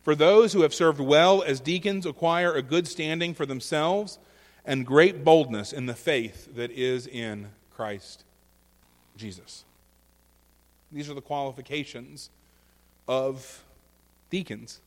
For 0.02 0.14
those 0.14 0.52
who 0.52 0.62
have 0.62 0.74
served 0.74 1.00
well 1.00 1.42
as 1.42 1.60
deacons 1.60 2.06
acquire 2.06 2.52
a 2.52 2.62
good 2.62 2.88
standing 2.88 3.34
for 3.34 3.46
themselves 3.46 4.18
and 4.64 4.86
great 4.86 5.24
boldness 5.24 5.72
in 5.72 5.86
the 5.86 5.94
faith 5.94 6.54
that 6.56 6.70
is 6.72 7.06
in 7.06 7.48
Christ 7.74 8.24
Jesus. 9.16 9.64
These 10.90 11.08
are 11.08 11.14
the 11.14 11.20
qualifications 11.20 12.30
of 13.06 13.62
deacons. 14.30 14.80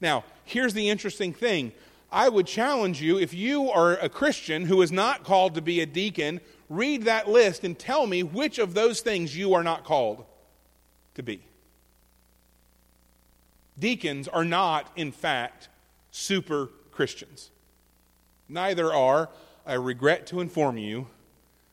Now, 0.00 0.24
here's 0.44 0.74
the 0.74 0.88
interesting 0.88 1.32
thing. 1.32 1.72
I 2.12 2.28
would 2.28 2.46
challenge 2.46 3.00
you 3.00 3.18
if 3.18 3.32
you 3.32 3.70
are 3.70 3.96
a 3.96 4.08
Christian 4.08 4.66
who 4.66 4.82
is 4.82 4.92
not 4.92 5.24
called 5.24 5.54
to 5.54 5.62
be 5.62 5.80
a 5.80 5.86
deacon, 5.86 6.40
read 6.68 7.04
that 7.04 7.28
list 7.28 7.64
and 7.64 7.78
tell 7.78 8.06
me 8.06 8.22
which 8.22 8.58
of 8.58 8.74
those 8.74 9.00
things 9.00 9.36
you 9.36 9.54
are 9.54 9.62
not 9.62 9.84
called 9.84 10.24
to 11.14 11.22
be. 11.22 11.42
Deacons 13.80 14.28
are 14.28 14.44
not, 14.44 14.90
in 14.94 15.10
fact, 15.10 15.68
super 16.10 16.68
Christians. 16.92 17.50
Neither 18.48 18.92
are, 18.92 19.30
I 19.66 19.74
regret 19.74 20.26
to 20.28 20.40
inform 20.40 20.76
you, 20.76 21.06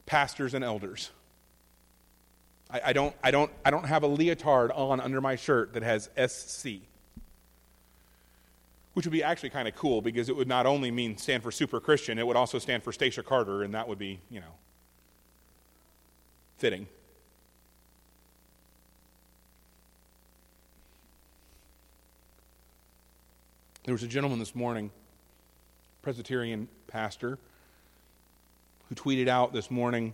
pastors 0.05 0.53
and 0.53 0.63
elders. 0.63 1.11
I, 2.71 2.81
I, 2.85 2.93
don't, 2.93 3.13
I, 3.23 3.31
don't, 3.31 3.51
I 3.65 3.71
don't 3.71 3.85
have 3.85 4.03
a 4.03 4.07
leotard 4.07 4.71
on 4.71 4.99
under 4.99 5.21
my 5.21 5.35
shirt 5.35 5.73
that 5.73 5.83
has 5.83 6.09
SC, 6.17 6.81
which 8.93 9.05
would 9.05 9.11
be 9.11 9.23
actually 9.23 9.49
kind 9.49 9.67
of 9.67 9.75
cool 9.75 10.01
because 10.01 10.29
it 10.29 10.35
would 10.35 10.47
not 10.47 10.65
only 10.65 10.91
mean 10.91 11.17
stand 11.17 11.43
for 11.43 11.51
super 11.51 11.79
Christian, 11.79 12.17
it 12.17 12.25
would 12.25 12.37
also 12.37 12.57
stand 12.57 12.83
for 12.83 12.91
Stacia 12.91 13.21
Carter, 13.21 13.63
and 13.63 13.73
that 13.73 13.87
would 13.87 13.99
be, 13.99 14.19
you 14.29 14.39
know, 14.39 14.55
fitting. 16.57 16.87
There 23.87 23.93
was 23.93 24.03
a 24.03 24.07
gentleman 24.07 24.37
this 24.37 24.53
morning, 24.53 24.91
Presbyterian 26.01 26.67
pastor, 26.87 27.39
who 28.89 28.95
tweeted 28.95 29.29
out 29.29 29.53
this 29.53 29.71
morning 29.71 30.13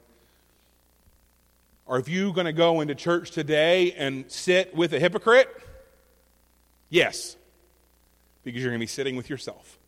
Are 1.88 2.00
you 2.02 2.34
going 2.34 2.46
to 2.46 2.54
go 2.54 2.82
into 2.82 2.94
church 2.94 3.32
today 3.32 3.92
and 3.94 4.32
sit 4.32 4.76
with 4.76 4.94
a 4.94 5.00
hypocrite? 5.00 5.50
Yes, 6.92 7.36
because 8.44 8.62
you're 8.62 8.70
going 8.70 8.80
to 8.80 8.84
be 8.84 8.86
sitting 8.86 9.16
with 9.16 9.28
yourself. 9.28 9.80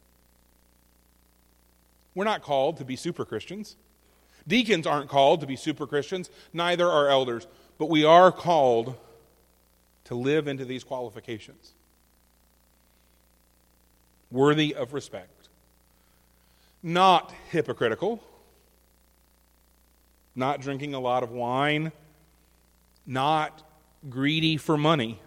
We're 2.15 2.25
not 2.25 2.41
called 2.41 2.77
to 2.77 2.85
be 2.85 2.95
super 2.95 3.23
Christians. 3.23 3.75
Deacons 4.47 4.87
aren't 4.87 5.11
called 5.11 5.41
to 5.41 5.45
be 5.45 5.55
super 5.55 5.85
Christians, 5.85 6.31
neither 6.51 6.87
are 6.87 7.07
elders, 7.07 7.45
but 7.77 7.91
we 7.91 8.03
are 8.03 8.31
called 8.31 8.95
to 10.05 10.15
live 10.15 10.47
into 10.47 10.65
these 10.65 10.83
qualifications 10.83 11.74
worthy 14.31 14.75
of 14.75 14.93
respect, 14.93 15.49
not 16.81 17.33
hypocritical, 17.49 18.21
not 20.35 20.61
drinking 20.61 20.93
a 20.93 20.99
lot 20.99 21.23
of 21.23 21.31
wine, 21.31 21.91
not 23.05 23.61
greedy 24.09 24.57
for 24.57 24.77
money, 24.77 25.19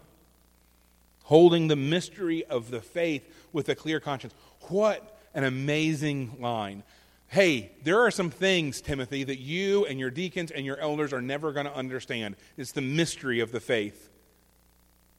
holding 1.25 1.69
the 1.69 1.77
mystery 1.77 2.45
of 2.45 2.71
the 2.71 2.81
faith 2.81 3.27
with 3.53 3.69
a 3.69 3.75
clear 3.75 4.01
conscience. 4.01 4.35
What 4.69 5.19
an 5.35 5.45
amazing 5.45 6.37
line. 6.41 6.83
Hey, 7.29 7.73
there 7.85 8.01
are 8.01 8.11
some 8.11 8.31
things, 8.31 8.81
Timothy, 8.81 9.25
that 9.25 9.39
you 9.39 9.85
and 9.85 10.01
your 10.01 10.11
deacons 10.11 10.51
and 10.51 10.65
your 10.65 10.79
elders 10.79 11.13
are 11.13 11.21
never 11.21 11.53
going 11.53 11.67
to 11.67 11.75
understand. 11.75 12.37
It's 12.57 12.73
the 12.73 12.81
mystery 12.81 13.41
of 13.41 13.53
the 13.53 13.61
faith. 13.61 14.09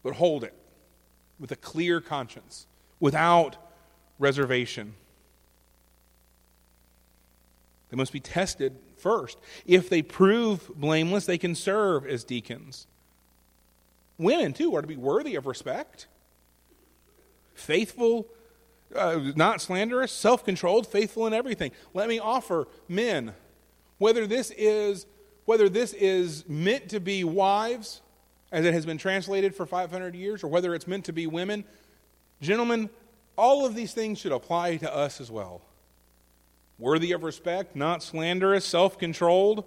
But 0.02 0.16
hold 0.16 0.44
it 0.44 0.54
with 1.40 1.52
a 1.52 1.56
clear 1.56 2.02
conscience, 2.02 2.66
without 3.00 3.58
reservation. 4.20 4.94
They 7.90 7.98
must 7.98 8.14
be 8.14 8.20
tested 8.20 8.76
first. 8.98 9.38
If 9.66 9.90
they 9.90 10.02
prove 10.02 10.70
blameless, 10.76 11.26
they 11.26 11.38
can 11.38 11.56
serve 11.56 12.06
as 12.06 12.24
deacons. 12.24 12.86
Women, 14.18 14.54
too, 14.54 14.76
are 14.76 14.82
to 14.82 14.88
be 14.88 14.98
worthy 14.98 15.36
of 15.36 15.48
respect, 15.48 16.08
faithful, 17.54 18.28
uh, 18.96 19.32
not 19.36 19.62
slanderous, 19.62 20.12
self 20.12 20.44
controlled, 20.44 20.86
faithful 20.86 21.26
in 21.26 21.34
everything. 21.34 21.72
Let 21.94 22.10
me 22.10 22.20
offer 22.20 22.68
men, 22.88 23.34
whether 23.98 24.28
this 24.28 24.52
is 24.52 25.06
whether 25.46 25.68
this 25.68 25.94
is 25.94 26.48
meant 26.48 26.90
to 26.90 27.00
be 27.00 27.24
wives, 27.24 28.02
as 28.52 28.66
it 28.66 28.74
has 28.74 28.86
been 28.86 29.00
translated 29.00 29.56
for 29.56 29.66
500 29.66 30.14
years, 30.14 30.44
or 30.44 30.48
whether 30.48 30.76
it's 30.76 30.86
meant 30.86 31.06
to 31.06 31.12
be 31.12 31.26
women, 31.26 31.64
gentlemen, 32.40 32.88
all 33.40 33.66
of 33.66 33.74
these 33.74 33.94
things 33.94 34.20
should 34.20 34.32
apply 34.32 34.78
to 34.78 34.94
us 34.94 35.20
as 35.20 35.32
well. 35.32 35.62
Worthy 36.78 37.12
of 37.14 37.24
respect, 37.24 37.76
not 37.76 38.04
slanderous, 38.04 38.66
self 38.66 38.98
controlled, 39.00 39.64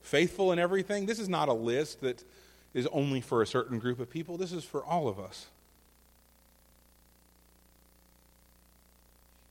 faithful 0.00 0.52
in 0.52 0.58
everything. 0.58 1.06
This 1.06 1.18
is 1.18 1.28
not 1.28 1.48
a 1.48 1.52
list 1.52 2.00
that 2.00 2.24
is 2.72 2.86
only 2.88 3.20
for 3.20 3.42
a 3.42 3.46
certain 3.46 3.78
group 3.78 4.00
of 4.00 4.10
people, 4.10 4.36
this 4.36 4.52
is 4.52 4.64
for 4.64 4.84
all 4.84 5.08
of 5.08 5.18
us. 5.18 5.46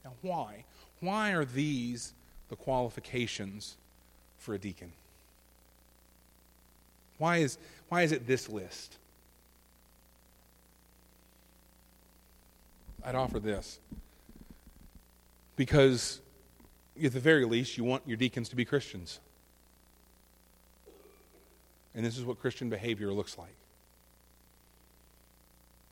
Now, 0.03 0.13
why? 0.21 0.65
Why 0.99 1.31
are 1.31 1.45
these 1.45 2.13
the 2.49 2.55
qualifications 2.55 3.77
for 4.37 4.53
a 4.53 4.59
deacon? 4.59 4.91
Why 7.17 7.37
is, 7.37 7.57
why 7.89 8.03
is 8.03 8.11
it 8.11 8.27
this 8.27 8.49
list? 8.49 8.97
I'd 13.05 13.15
offer 13.15 13.39
this. 13.39 13.79
Because, 15.55 16.19
at 17.01 17.13
the 17.13 17.19
very 17.19 17.45
least, 17.45 17.77
you 17.77 17.83
want 17.83 18.03
your 18.07 18.17
deacons 18.17 18.49
to 18.49 18.55
be 18.55 18.65
Christians. 18.65 19.19
And 21.93 22.03
this 22.03 22.17
is 22.17 22.25
what 22.25 22.39
Christian 22.39 22.69
behavior 22.69 23.13
looks 23.13 23.37
like. 23.37 23.55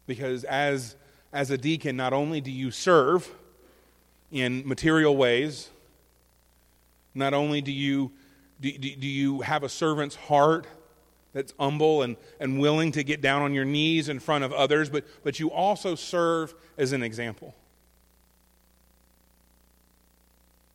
Because 0.07 0.43
as, 0.43 0.95
as 1.31 1.51
a 1.51 1.57
deacon, 1.57 1.95
not 1.95 2.11
only 2.11 2.41
do 2.41 2.51
you 2.51 2.71
serve 2.71 3.29
in 4.31 4.67
material 4.67 5.15
ways, 5.15 5.69
not 7.13 7.33
only 7.33 7.61
do 7.61 7.71
you, 7.71 8.11
do, 8.59 8.71
do 8.71 9.07
you 9.07 9.41
have 9.41 9.63
a 9.63 9.69
servant's 9.69 10.15
heart 10.15 10.65
that's 11.33 11.53
humble 11.59 12.03
and, 12.03 12.15
and 12.39 12.59
willing 12.59 12.91
to 12.93 13.03
get 13.03 13.21
down 13.21 13.41
on 13.41 13.53
your 13.53 13.65
knees 13.65 14.07
in 14.07 14.19
front 14.19 14.43
of 14.43 14.53
others, 14.53 14.89
but, 14.89 15.03
but 15.23 15.39
you 15.39 15.51
also 15.51 15.95
serve 15.95 16.53
as 16.77 16.93
an 16.93 17.03
example 17.03 17.55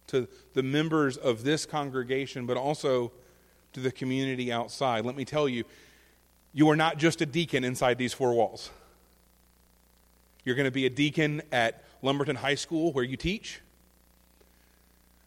to 0.09 0.27
the 0.55 0.63
members 0.63 1.17
of 1.17 1.45
this 1.45 1.65
congregation, 1.65 2.47
but 2.47 2.57
also 2.57 3.13
to 3.73 3.81
the 3.81 3.93
community 3.93 4.51
outside. 4.51 5.05
Let 5.05 5.17
me 5.17 5.25
tell 5.25 5.49
you, 5.49 5.65
you 6.53 6.69
are 6.71 6.77
not 6.77 6.99
just 6.99 7.21
a 7.21 7.27
deacon 7.27 7.63
inside 7.63 7.99
these 7.99 8.13
four 8.13 8.33
walls. 8.33 8.71
You're 10.45 10.57
going 10.57 10.65
to 10.65 10.71
be 10.71 10.87
a 10.87 10.91
deacon 10.91 11.43
at 11.53 11.85
Lumberton 12.03 12.37
High 12.37 12.55
School 12.55 12.93
where 12.93 13.05
you 13.05 13.17
teach. 13.17 13.61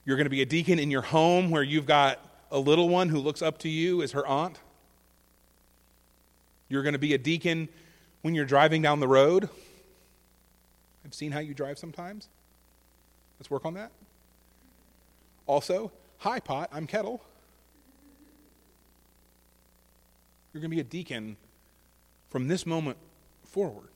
You're 0.03 0.17
going 0.17 0.25
to 0.25 0.31
be 0.31 0.41
a 0.41 0.45
deacon 0.45 0.79
in 0.79 0.89
your 0.89 1.03
home 1.03 1.51
where 1.51 1.63
you've 1.63 1.85
got 1.85 2.19
a 2.49 2.57
little 2.57 2.89
one 2.89 3.09
who 3.09 3.19
looks 3.19 3.41
up 3.41 3.59
to 3.59 3.69
you 3.69 4.01
as 4.01 4.13
her 4.13 4.25
aunt. 4.25 4.59
You're 6.71 6.83
going 6.83 6.93
to 6.93 6.99
be 6.99 7.13
a 7.13 7.17
deacon 7.17 7.67
when 8.21 8.33
you're 8.33 8.45
driving 8.45 8.81
down 8.81 9.01
the 9.01 9.07
road. 9.07 9.49
I've 11.03 11.13
seen 11.13 11.33
how 11.33 11.39
you 11.39 11.53
drive 11.53 11.77
sometimes. 11.77 12.29
Let's 13.37 13.51
work 13.51 13.65
on 13.65 13.73
that. 13.73 13.91
Also, 15.47 15.91
hi, 16.19 16.39
pot, 16.39 16.69
I'm 16.71 16.87
kettle. 16.87 17.21
You're 20.53 20.61
going 20.61 20.71
to 20.71 20.75
be 20.75 20.79
a 20.79 20.85
deacon 20.85 21.35
from 22.29 22.47
this 22.47 22.65
moment 22.65 22.97
forward. 23.43 23.89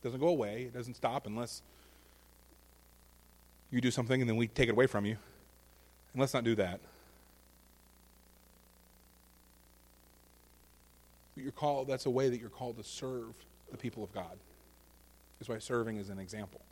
It 0.00 0.04
doesn't 0.04 0.20
go 0.20 0.28
away, 0.28 0.62
it 0.62 0.72
doesn't 0.72 0.94
stop 0.94 1.26
unless 1.26 1.60
you 3.70 3.82
do 3.82 3.90
something 3.90 4.18
and 4.18 4.30
then 4.30 4.38
we 4.38 4.46
take 4.48 4.70
it 4.70 4.72
away 4.72 4.86
from 4.86 5.04
you. 5.04 5.18
And 6.14 6.20
let's 6.20 6.32
not 6.32 6.44
do 6.44 6.54
that. 6.54 6.80
You're 11.44 11.52
called, 11.52 11.88
that's 11.88 12.06
a 12.06 12.10
way 12.10 12.30
that 12.30 12.40
you're 12.40 12.48
called 12.48 12.78
to 12.78 12.82
serve 12.82 13.34
the 13.70 13.76
people 13.76 14.02
of 14.02 14.12
God. 14.14 14.38
That's 15.38 15.50
why 15.50 15.58
serving 15.58 15.98
is 15.98 16.08
an 16.08 16.18
example. 16.18 16.62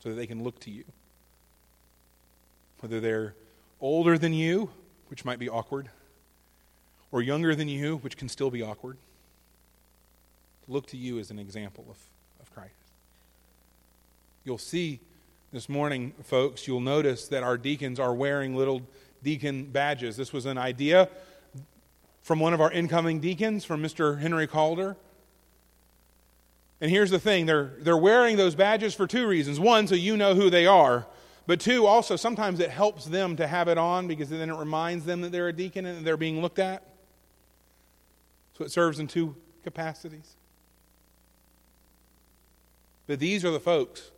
So 0.00 0.08
that 0.08 0.16
they 0.16 0.26
can 0.26 0.42
look 0.42 0.58
to 0.60 0.72
you. 0.72 0.82
Whether 2.80 2.98
they're 2.98 3.34
older 3.80 4.18
than 4.18 4.32
you, 4.32 4.70
which 5.08 5.24
might 5.24 5.38
be 5.38 5.48
awkward, 5.48 5.88
or 7.12 7.22
younger 7.22 7.54
than 7.54 7.68
you, 7.68 7.98
which 7.98 8.16
can 8.16 8.28
still 8.28 8.50
be 8.50 8.60
awkward. 8.60 8.96
Look 10.66 10.88
to 10.88 10.96
you 10.96 11.20
as 11.20 11.30
an 11.30 11.38
example 11.38 11.84
of, 11.88 11.96
of 12.40 12.52
Christ. 12.52 12.74
You'll 14.44 14.58
see 14.58 14.98
this 15.52 15.68
morning, 15.68 16.12
folks, 16.24 16.66
you'll 16.66 16.80
notice 16.80 17.28
that 17.28 17.44
our 17.44 17.56
deacons 17.56 18.00
are 18.00 18.14
wearing 18.14 18.56
little 18.56 18.82
deacon 19.22 19.64
badges. 19.64 20.16
This 20.16 20.32
was 20.32 20.46
an 20.46 20.58
idea 20.58 21.08
from 22.22 22.40
one 22.40 22.54
of 22.54 22.60
our 22.60 22.70
incoming 22.70 23.20
deacons, 23.20 23.64
from 23.64 23.82
Mr. 23.82 24.20
Henry 24.20 24.46
Calder. 24.46 24.96
And 26.80 26.90
here's 26.90 27.10
the 27.10 27.18
thing 27.18 27.46
they're, 27.46 27.72
they're 27.78 27.96
wearing 27.96 28.36
those 28.36 28.54
badges 28.54 28.94
for 28.94 29.06
two 29.06 29.26
reasons. 29.26 29.60
One, 29.60 29.86
so 29.86 29.94
you 29.94 30.16
know 30.16 30.34
who 30.34 30.50
they 30.50 30.66
are. 30.66 31.06
But 31.46 31.60
two, 31.60 31.86
also, 31.86 32.16
sometimes 32.16 32.60
it 32.60 32.70
helps 32.70 33.06
them 33.06 33.36
to 33.36 33.46
have 33.46 33.68
it 33.68 33.76
on 33.76 34.06
because 34.06 34.30
then 34.30 34.48
it 34.48 34.54
reminds 34.54 35.04
them 35.04 35.20
that 35.22 35.32
they're 35.32 35.48
a 35.48 35.52
deacon 35.52 35.84
and 35.84 36.06
they're 36.06 36.16
being 36.16 36.40
looked 36.40 36.58
at. 36.58 36.82
So 38.56 38.64
it 38.64 38.70
serves 38.70 38.98
in 38.98 39.08
two 39.08 39.34
capacities. 39.64 40.36
But 43.06 43.18
these 43.18 43.44
are 43.44 43.50
the 43.50 43.60
folks 43.60 44.10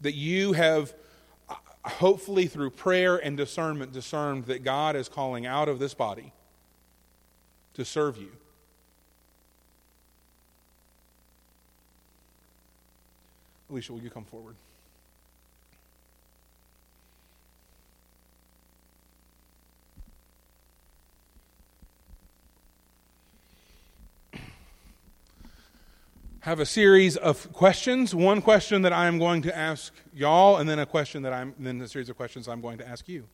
that 0.00 0.14
you 0.14 0.54
have, 0.54 0.94
hopefully 1.86 2.46
through 2.46 2.70
prayer 2.70 3.16
and 3.16 3.36
discernment, 3.36 3.92
discerned 3.92 4.46
that 4.46 4.64
God 4.64 4.96
is 4.96 5.08
calling 5.08 5.46
out 5.46 5.68
of 5.68 5.78
this 5.78 5.94
body 5.94 6.32
to 7.74 7.84
serve 7.84 8.16
you. 8.16 8.30
Alicia, 13.70 13.92
will 13.92 14.00
you 14.00 14.10
come 14.10 14.24
forward? 14.24 14.54
Have 26.46 26.60
a 26.60 26.66
series 26.66 27.16
of 27.16 27.52
questions. 27.52 28.14
One 28.14 28.40
question 28.40 28.82
that 28.82 28.92
I 28.92 29.08
am 29.08 29.18
going 29.18 29.42
to 29.42 29.56
ask 29.56 29.92
y'all, 30.14 30.58
and 30.58 30.68
then 30.68 30.78
a 30.78 30.86
question 30.86 31.22
that 31.22 31.32
I'm 31.32 31.52
then 31.58 31.80
a 31.80 31.88
series 31.88 32.08
of 32.08 32.16
questions 32.16 32.46
I'm 32.46 32.60
going 32.60 32.78
to 32.78 32.88
ask 32.88 33.08
you. 33.08 33.24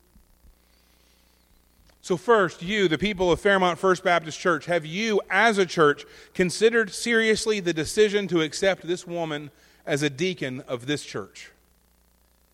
So, 2.01 2.17
first, 2.17 2.63
you, 2.63 2.89
the 2.89 2.97
people 2.97 3.31
of 3.31 3.39
Fairmont 3.39 3.79
First 3.79 4.03
Baptist 4.03 4.41
Church, 4.41 4.65
have 4.65 4.87
you, 4.87 5.21
as 5.29 5.59
a 5.59 5.67
church, 5.67 6.07
considered 6.33 6.91
seriously 6.91 7.61
the 7.61 7.75
decision 7.75 8.29
to 8.29 8.41
accept 8.41 8.87
this 8.87 9.07
woman 9.07 9.51
as 9.85 10.03
a 10.03 10.09
deacon 10.09 10.63
of 10.63 10.87
this 10.87 11.05
church? 11.05 11.51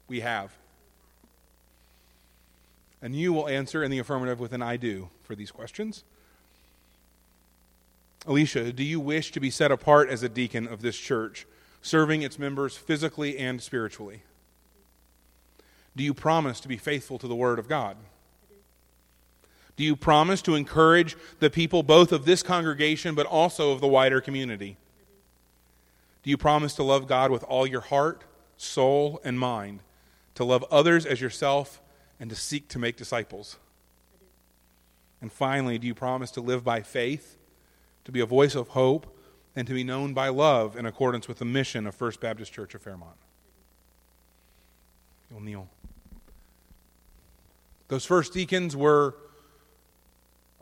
We 0.09 0.21
have. 0.21 0.53
And 3.01 3.14
you 3.14 3.33
will 3.33 3.49
answer 3.49 3.85
in 3.85 3.92
the 3.92 4.01
affirmative 4.01 4.40
with 4.40 4.53
an 4.53 4.62
I 4.62 4.77
do 4.77 5.09
for 5.23 5.37
these 5.37 5.53
questions. 5.53 6.03
Alicia, 8.29 8.75
do 8.75 8.85
you 8.85 9.01
wish 9.01 9.33
to 9.33 9.41
be 9.41 9.49
set 9.49 9.73
apart 9.73 10.11
as 10.11 10.23
a 10.23 10.29
deacon 10.29 10.69
of 10.69 10.83
this 10.83 10.99
church, 10.99 11.47
serving 11.81 12.21
its 12.21 12.38
members 12.38 12.77
physically 12.77 13.38
and 13.38 13.62
spiritually? 13.62 14.23
Do 15.97 16.05
you 16.05 16.12
promise 16.12 16.61
to 16.61 16.69
be 16.69 16.77
faithful 16.77 17.19
to 17.21 17.27
the 17.27 17.35
Word 17.35 17.59
of 17.59 17.71
God? 17.71 17.97
Do 19.77 19.83
you 19.83 19.97
promise 19.97 20.43
to 20.43 20.57
encourage 20.57 21.17
the 21.38 21.49
people 21.49 21.83
both 21.83 22.12
of 22.12 22.27
this 22.27 22.43
congregation 22.43 23.14
but 23.14 23.25
also 23.25 23.73
of 23.73 23.81
the 23.81 23.88
wider 23.88 24.21
community? 24.21 24.77
Do 26.23 26.29
you 26.29 26.37
promise 26.37 26.75
to 26.75 26.83
love 26.83 27.07
God 27.07 27.31
with 27.31 27.45
all 27.45 27.67
your 27.67 27.81
heart, 27.81 28.25
soul, 28.59 29.23
and 29.25 29.41
mind, 29.41 29.81
to 30.35 30.45
love 30.45 30.67
others 30.71 31.07
as 31.07 31.23
yourself, 31.23 31.81
and 32.21 32.29
to 32.29 32.37
seek 32.37 32.69
to 32.69 32.79
make 32.79 32.97
disciples? 32.97 33.57
And 35.23 35.33
finally, 35.33 35.79
do 35.79 35.87
you 35.87 35.95
promise 35.95 36.31
to 36.33 36.43
live 36.43 36.62
by 36.62 36.83
faith 36.83 37.38
to 38.09 38.12
be 38.12 38.21
a 38.21 38.27
voice 38.27 38.55
of 38.55 38.68
hope, 38.68 39.07
and 39.55 39.66
to 39.68 39.75
be 39.75 39.85
known 39.85 40.14
by 40.14 40.29
love 40.29 40.77
in 40.77 40.87
accordance 40.87 41.29
with 41.29 41.37
the 41.37 41.44
mission 41.44 41.87
of 41.87 41.94
First 41.94 42.21
Baptist 42.23 42.51
Church 42.51 42.75
of 42.75 42.81
Fairmont. 42.81 43.18
You'll 45.31 45.42
kneel. 45.42 45.68
Those 47.88 48.07
first 48.07 48.33
deacons 48.33 48.75
were 48.75 49.14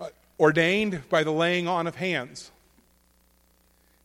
uh, 0.01 0.09
ordained 0.41 1.09
by 1.09 1.23
the 1.23 1.31
laying 1.31 1.69
on 1.69 1.87
of 1.87 1.95
hands. 1.95 2.51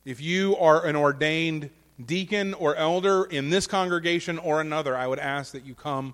If 0.05 0.21
you 0.21 0.55
are 0.57 0.85
an 0.85 0.95
ordained 0.95 1.71
deacon 2.05 2.53
or 2.53 2.75
elder 2.75 3.23
in 3.23 3.49
this 3.49 3.65
congregation 3.65 4.37
or 4.37 4.61
another, 4.61 4.95
I 4.95 5.07
would 5.07 5.17
ask 5.17 5.51
that 5.53 5.65
you 5.65 5.73
come 5.73 6.13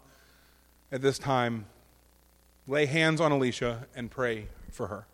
at 0.93 1.01
this 1.01 1.19
time, 1.19 1.65
lay 2.69 2.85
hands 2.85 3.19
on 3.19 3.33
Alicia, 3.33 3.85
and 3.97 4.09
pray 4.09 4.47
for 4.71 4.87
her. 4.87 5.07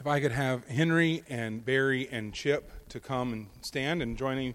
If 0.00 0.06
I 0.06 0.20
could 0.20 0.30
have 0.30 0.64
Henry 0.68 1.24
and 1.28 1.64
Barry 1.64 2.08
and 2.12 2.32
Chip 2.32 2.70
to 2.90 3.00
come 3.00 3.32
and 3.32 3.46
stand 3.62 4.00
and 4.00 4.16
joining 4.16 4.54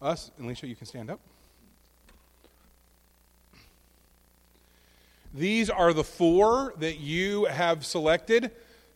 us. 0.00 0.32
Alicia, 0.40 0.66
you 0.66 0.74
can 0.74 0.86
stand 0.86 1.08
up. 1.08 1.20
These 5.32 5.70
are 5.70 5.92
the 5.92 6.02
four 6.02 6.74
that 6.78 6.98
you 6.98 7.44
have 7.44 7.86
selected 7.86 8.50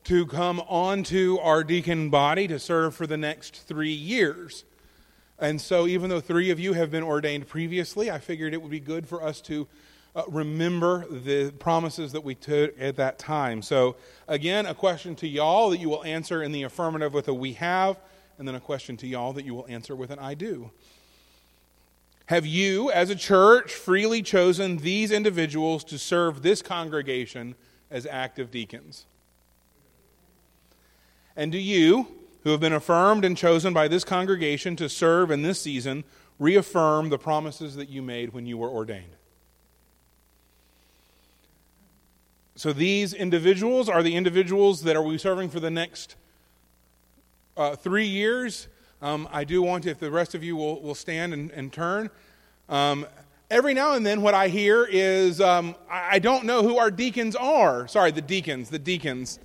to 0.05 0.27
come 0.27 0.61
onto 0.69 1.39
our 1.41 1.63
deacon 1.63 2.11
body 2.11 2.49
to 2.49 2.59
serve 2.59 2.95
for 2.97 3.07
the 3.07 3.17
next 3.17 3.63
three 3.63 3.93
years. 3.93 4.65
And 5.39 5.61
so, 5.61 5.87
even 5.87 6.11
though 6.11 6.21
three 6.21 6.51
of 6.51 6.59
you 6.59 6.73
have 6.73 6.91
been 6.91 7.05
ordained 7.05 7.47
previously, 7.47 8.11
I 8.11 8.19
figured 8.19 8.53
it 8.53 8.61
would 8.61 8.73
be 8.73 8.81
good 8.81 9.07
for 9.07 9.23
us 9.23 9.41
to 9.43 9.69
uh, 10.17 10.23
remember 10.29 11.07
the 11.11 11.53
promises 11.59 12.13
that 12.13 12.25
we 12.25 12.35
took 12.35 12.75
at 12.81 12.97
that 12.97 13.19
time. 13.19 13.61
So, 13.61 13.97
again, 14.27 14.65
a 14.65 14.75
question 14.75 15.15
to 15.17 15.29
y'all 15.29 15.69
that 15.71 15.79
you 15.79 15.91
will 15.91 16.05
answer 16.05 16.43
in 16.43 16.53
the 16.53 16.63
affirmative 16.63 17.13
with 17.13 17.29
a 17.29 17.35
we 17.35 17.53
have, 17.53 17.99
and 18.39 18.49
then 18.49 18.55
a 18.55 18.61
question 18.61 18.97
to 18.97 19.07
y'all 19.07 19.35
that 19.35 19.45
you 19.45 19.55
will 19.55 19.67
answer 19.69 19.95
with 19.95 20.11
an 20.11 20.19
I 20.19 20.33
do. 20.33 20.71
Have 22.27 22.47
you, 22.47 22.91
as 22.91 23.11
a 23.11 23.15
church, 23.15 23.75
freely 23.75 24.23
chosen 24.23 24.79
these 24.79 25.11
individuals 25.11 25.85
to 25.85 25.99
serve 25.99 26.43
this 26.43 26.63
congregation 26.63 27.55
as 27.91 28.07
active 28.07 28.51
deacons? 28.51 29.05
And 31.37 31.53
do 31.53 31.59
you, 31.59 32.09
who 32.43 32.51
have 32.53 32.61
been 32.61 32.73
affirmed 32.73 33.27
and 33.27 33.37
chosen 33.37 33.75
by 33.75 33.87
this 33.87 34.03
congregation 34.03 34.77
to 34.77 34.89
serve 34.89 35.31
in 35.31 35.43
this 35.43 35.61
season, 35.61 36.05
reaffirm 36.39 37.11
the 37.11 37.19
promises 37.19 37.77
that 37.77 37.91
you 37.91 38.01
made 38.01 38.33
when 38.33 38.47
you 38.47 38.57
were 38.57 38.71
ordained? 38.71 39.16
So 42.59 42.73
these 42.73 43.13
individuals 43.13 43.87
are 43.87 44.03
the 44.03 44.17
individuals 44.17 44.83
that 44.85 44.97
are 44.97 45.03
we 45.03 45.19
serving 45.19 45.51
for 45.51 45.61
the 45.61 45.71
next 45.71 46.17
uh, 47.55 47.77
three 47.77 48.07
years. 48.07 48.69
Um, 49.03 49.29
I 49.31 49.45
do 49.45 49.61
want 49.61 49.85
to, 49.85 49.91
if 49.91 50.01
the 50.01 50.11
rest 50.11 50.35
of 50.35 50.43
you 50.43 50.57
will, 50.57 50.81
will 50.81 50.95
stand 50.95 51.35
and, 51.35 51.51
and 51.51 51.71
turn. 51.71 52.09
Um, 52.71 53.07
every 53.51 53.75
now 53.75 53.93
and 53.93 54.07
then, 54.07 54.23
what 54.23 54.33
I 54.33 54.49
hear 54.49 54.89
is 54.91 55.39
um, 55.39 55.75
I, 55.91 56.17
I 56.17 56.19
don't 56.19 56.47
know 56.47 56.63
who 56.63 56.79
our 56.79 56.91
deacons 56.91 57.37
are. 57.37 57.87
Sorry, 57.89 58.11
the 58.11 58.23
deacons, 58.23 58.71
the 58.71 58.79
deacons, 58.79 59.39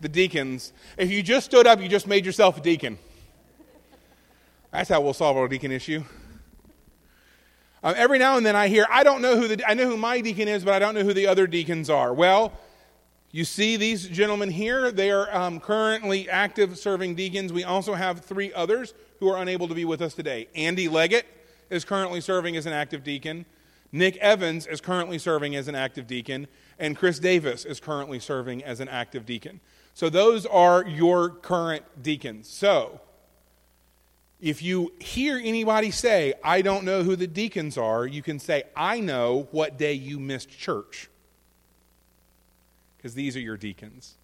the 0.00 0.08
deacons. 0.08 0.72
If 0.96 1.10
you 1.10 1.20
just 1.20 1.46
stood 1.46 1.66
up, 1.66 1.80
you 1.80 1.88
just 1.88 2.06
made 2.06 2.24
yourself 2.24 2.58
a 2.58 2.60
deacon. 2.60 2.96
That's 4.70 4.88
how 4.88 5.00
we'll 5.00 5.14
solve 5.14 5.36
our 5.36 5.48
deacon 5.48 5.72
issue. 5.72 6.04
Uh, 7.82 7.94
every 7.96 8.18
now 8.18 8.36
and 8.36 8.46
then 8.46 8.54
I 8.54 8.68
hear, 8.68 8.86
I 8.90 9.02
don't 9.02 9.22
know 9.22 9.36
who 9.36 9.48
the, 9.48 9.68
I 9.68 9.74
know 9.74 9.88
who 9.88 9.96
my 9.96 10.20
deacon 10.20 10.46
is, 10.46 10.64
but 10.64 10.72
I 10.72 10.78
don't 10.78 10.94
know 10.94 11.02
who 11.02 11.12
the 11.12 11.26
other 11.26 11.48
deacons 11.48 11.90
are. 11.90 12.14
Well, 12.14 12.52
you 13.32 13.44
see 13.44 13.76
these 13.76 14.06
gentlemen 14.08 14.50
here. 14.50 14.92
They 14.92 15.10
are 15.10 15.34
um, 15.34 15.58
currently 15.58 16.28
active 16.28 16.78
serving 16.78 17.16
deacons. 17.16 17.52
We 17.52 17.64
also 17.64 17.94
have 17.94 18.20
three 18.20 18.52
others 18.52 18.94
who 19.18 19.28
are 19.28 19.40
unable 19.40 19.66
to 19.68 19.74
be 19.74 19.84
with 19.84 20.00
us 20.00 20.14
today. 20.14 20.48
Andy 20.54 20.86
Leggett 20.86 21.26
is 21.70 21.84
currently 21.84 22.20
serving 22.20 22.56
as 22.56 22.66
an 22.66 22.72
active 22.72 23.02
deacon. 23.02 23.46
Nick 23.90 24.16
Evans 24.18 24.66
is 24.66 24.80
currently 24.80 25.18
serving 25.18 25.56
as 25.56 25.66
an 25.66 25.74
active 25.74 26.06
deacon. 26.06 26.46
And 26.78 26.96
Chris 26.96 27.18
Davis 27.18 27.64
is 27.64 27.80
currently 27.80 28.20
serving 28.20 28.62
as 28.62 28.80
an 28.80 28.88
active 28.88 29.26
deacon. 29.26 29.60
So 29.94 30.08
those 30.08 30.46
are 30.46 30.86
your 30.86 31.30
current 31.30 31.84
deacons. 32.02 32.48
So, 32.48 33.00
if 34.42 34.60
you 34.60 34.92
hear 34.98 35.40
anybody 35.42 35.92
say, 35.92 36.34
I 36.42 36.62
don't 36.62 36.84
know 36.84 37.04
who 37.04 37.14
the 37.14 37.28
deacons 37.28 37.78
are, 37.78 38.04
you 38.04 38.22
can 38.22 38.40
say, 38.40 38.64
I 38.76 38.98
know 38.98 39.46
what 39.52 39.78
day 39.78 39.92
you 39.92 40.18
missed 40.18 40.50
church. 40.50 41.08
Because 42.96 43.14
these 43.14 43.36
are 43.36 43.40
your 43.40 43.56
deacons. 43.56 44.16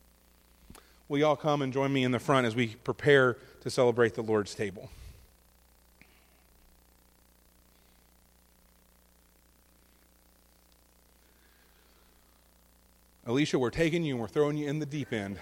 Will 1.08 1.18
you 1.18 1.26
all 1.26 1.36
come 1.36 1.62
and 1.62 1.72
join 1.72 1.92
me 1.92 2.02
in 2.02 2.10
the 2.10 2.18
front 2.18 2.48
as 2.48 2.56
we 2.56 2.74
prepare 2.82 3.38
to 3.60 3.70
celebrate 3.70 4.14
the 4.14 4.22
Lord's 4.22 4.56
table? 4.56 4.90
Alicia, 13.24 13.56
we're 13.56 13.70
taking 13.70 14.02
you 14.02 14.14
and 14.14 14.20
we're 14.20 14.26
throwing 14.26 14.56
you 14.56 14.68
in 14.68 14.80
the 14.80 14.86
deep 14.86 15.12
end. 15.12 15.38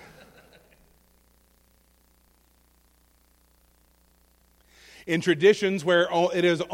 In 5.07 5.21
traditions 5.21 5.85
where 5.85 6.09
it 6.35 6.45
is 6.45 6.61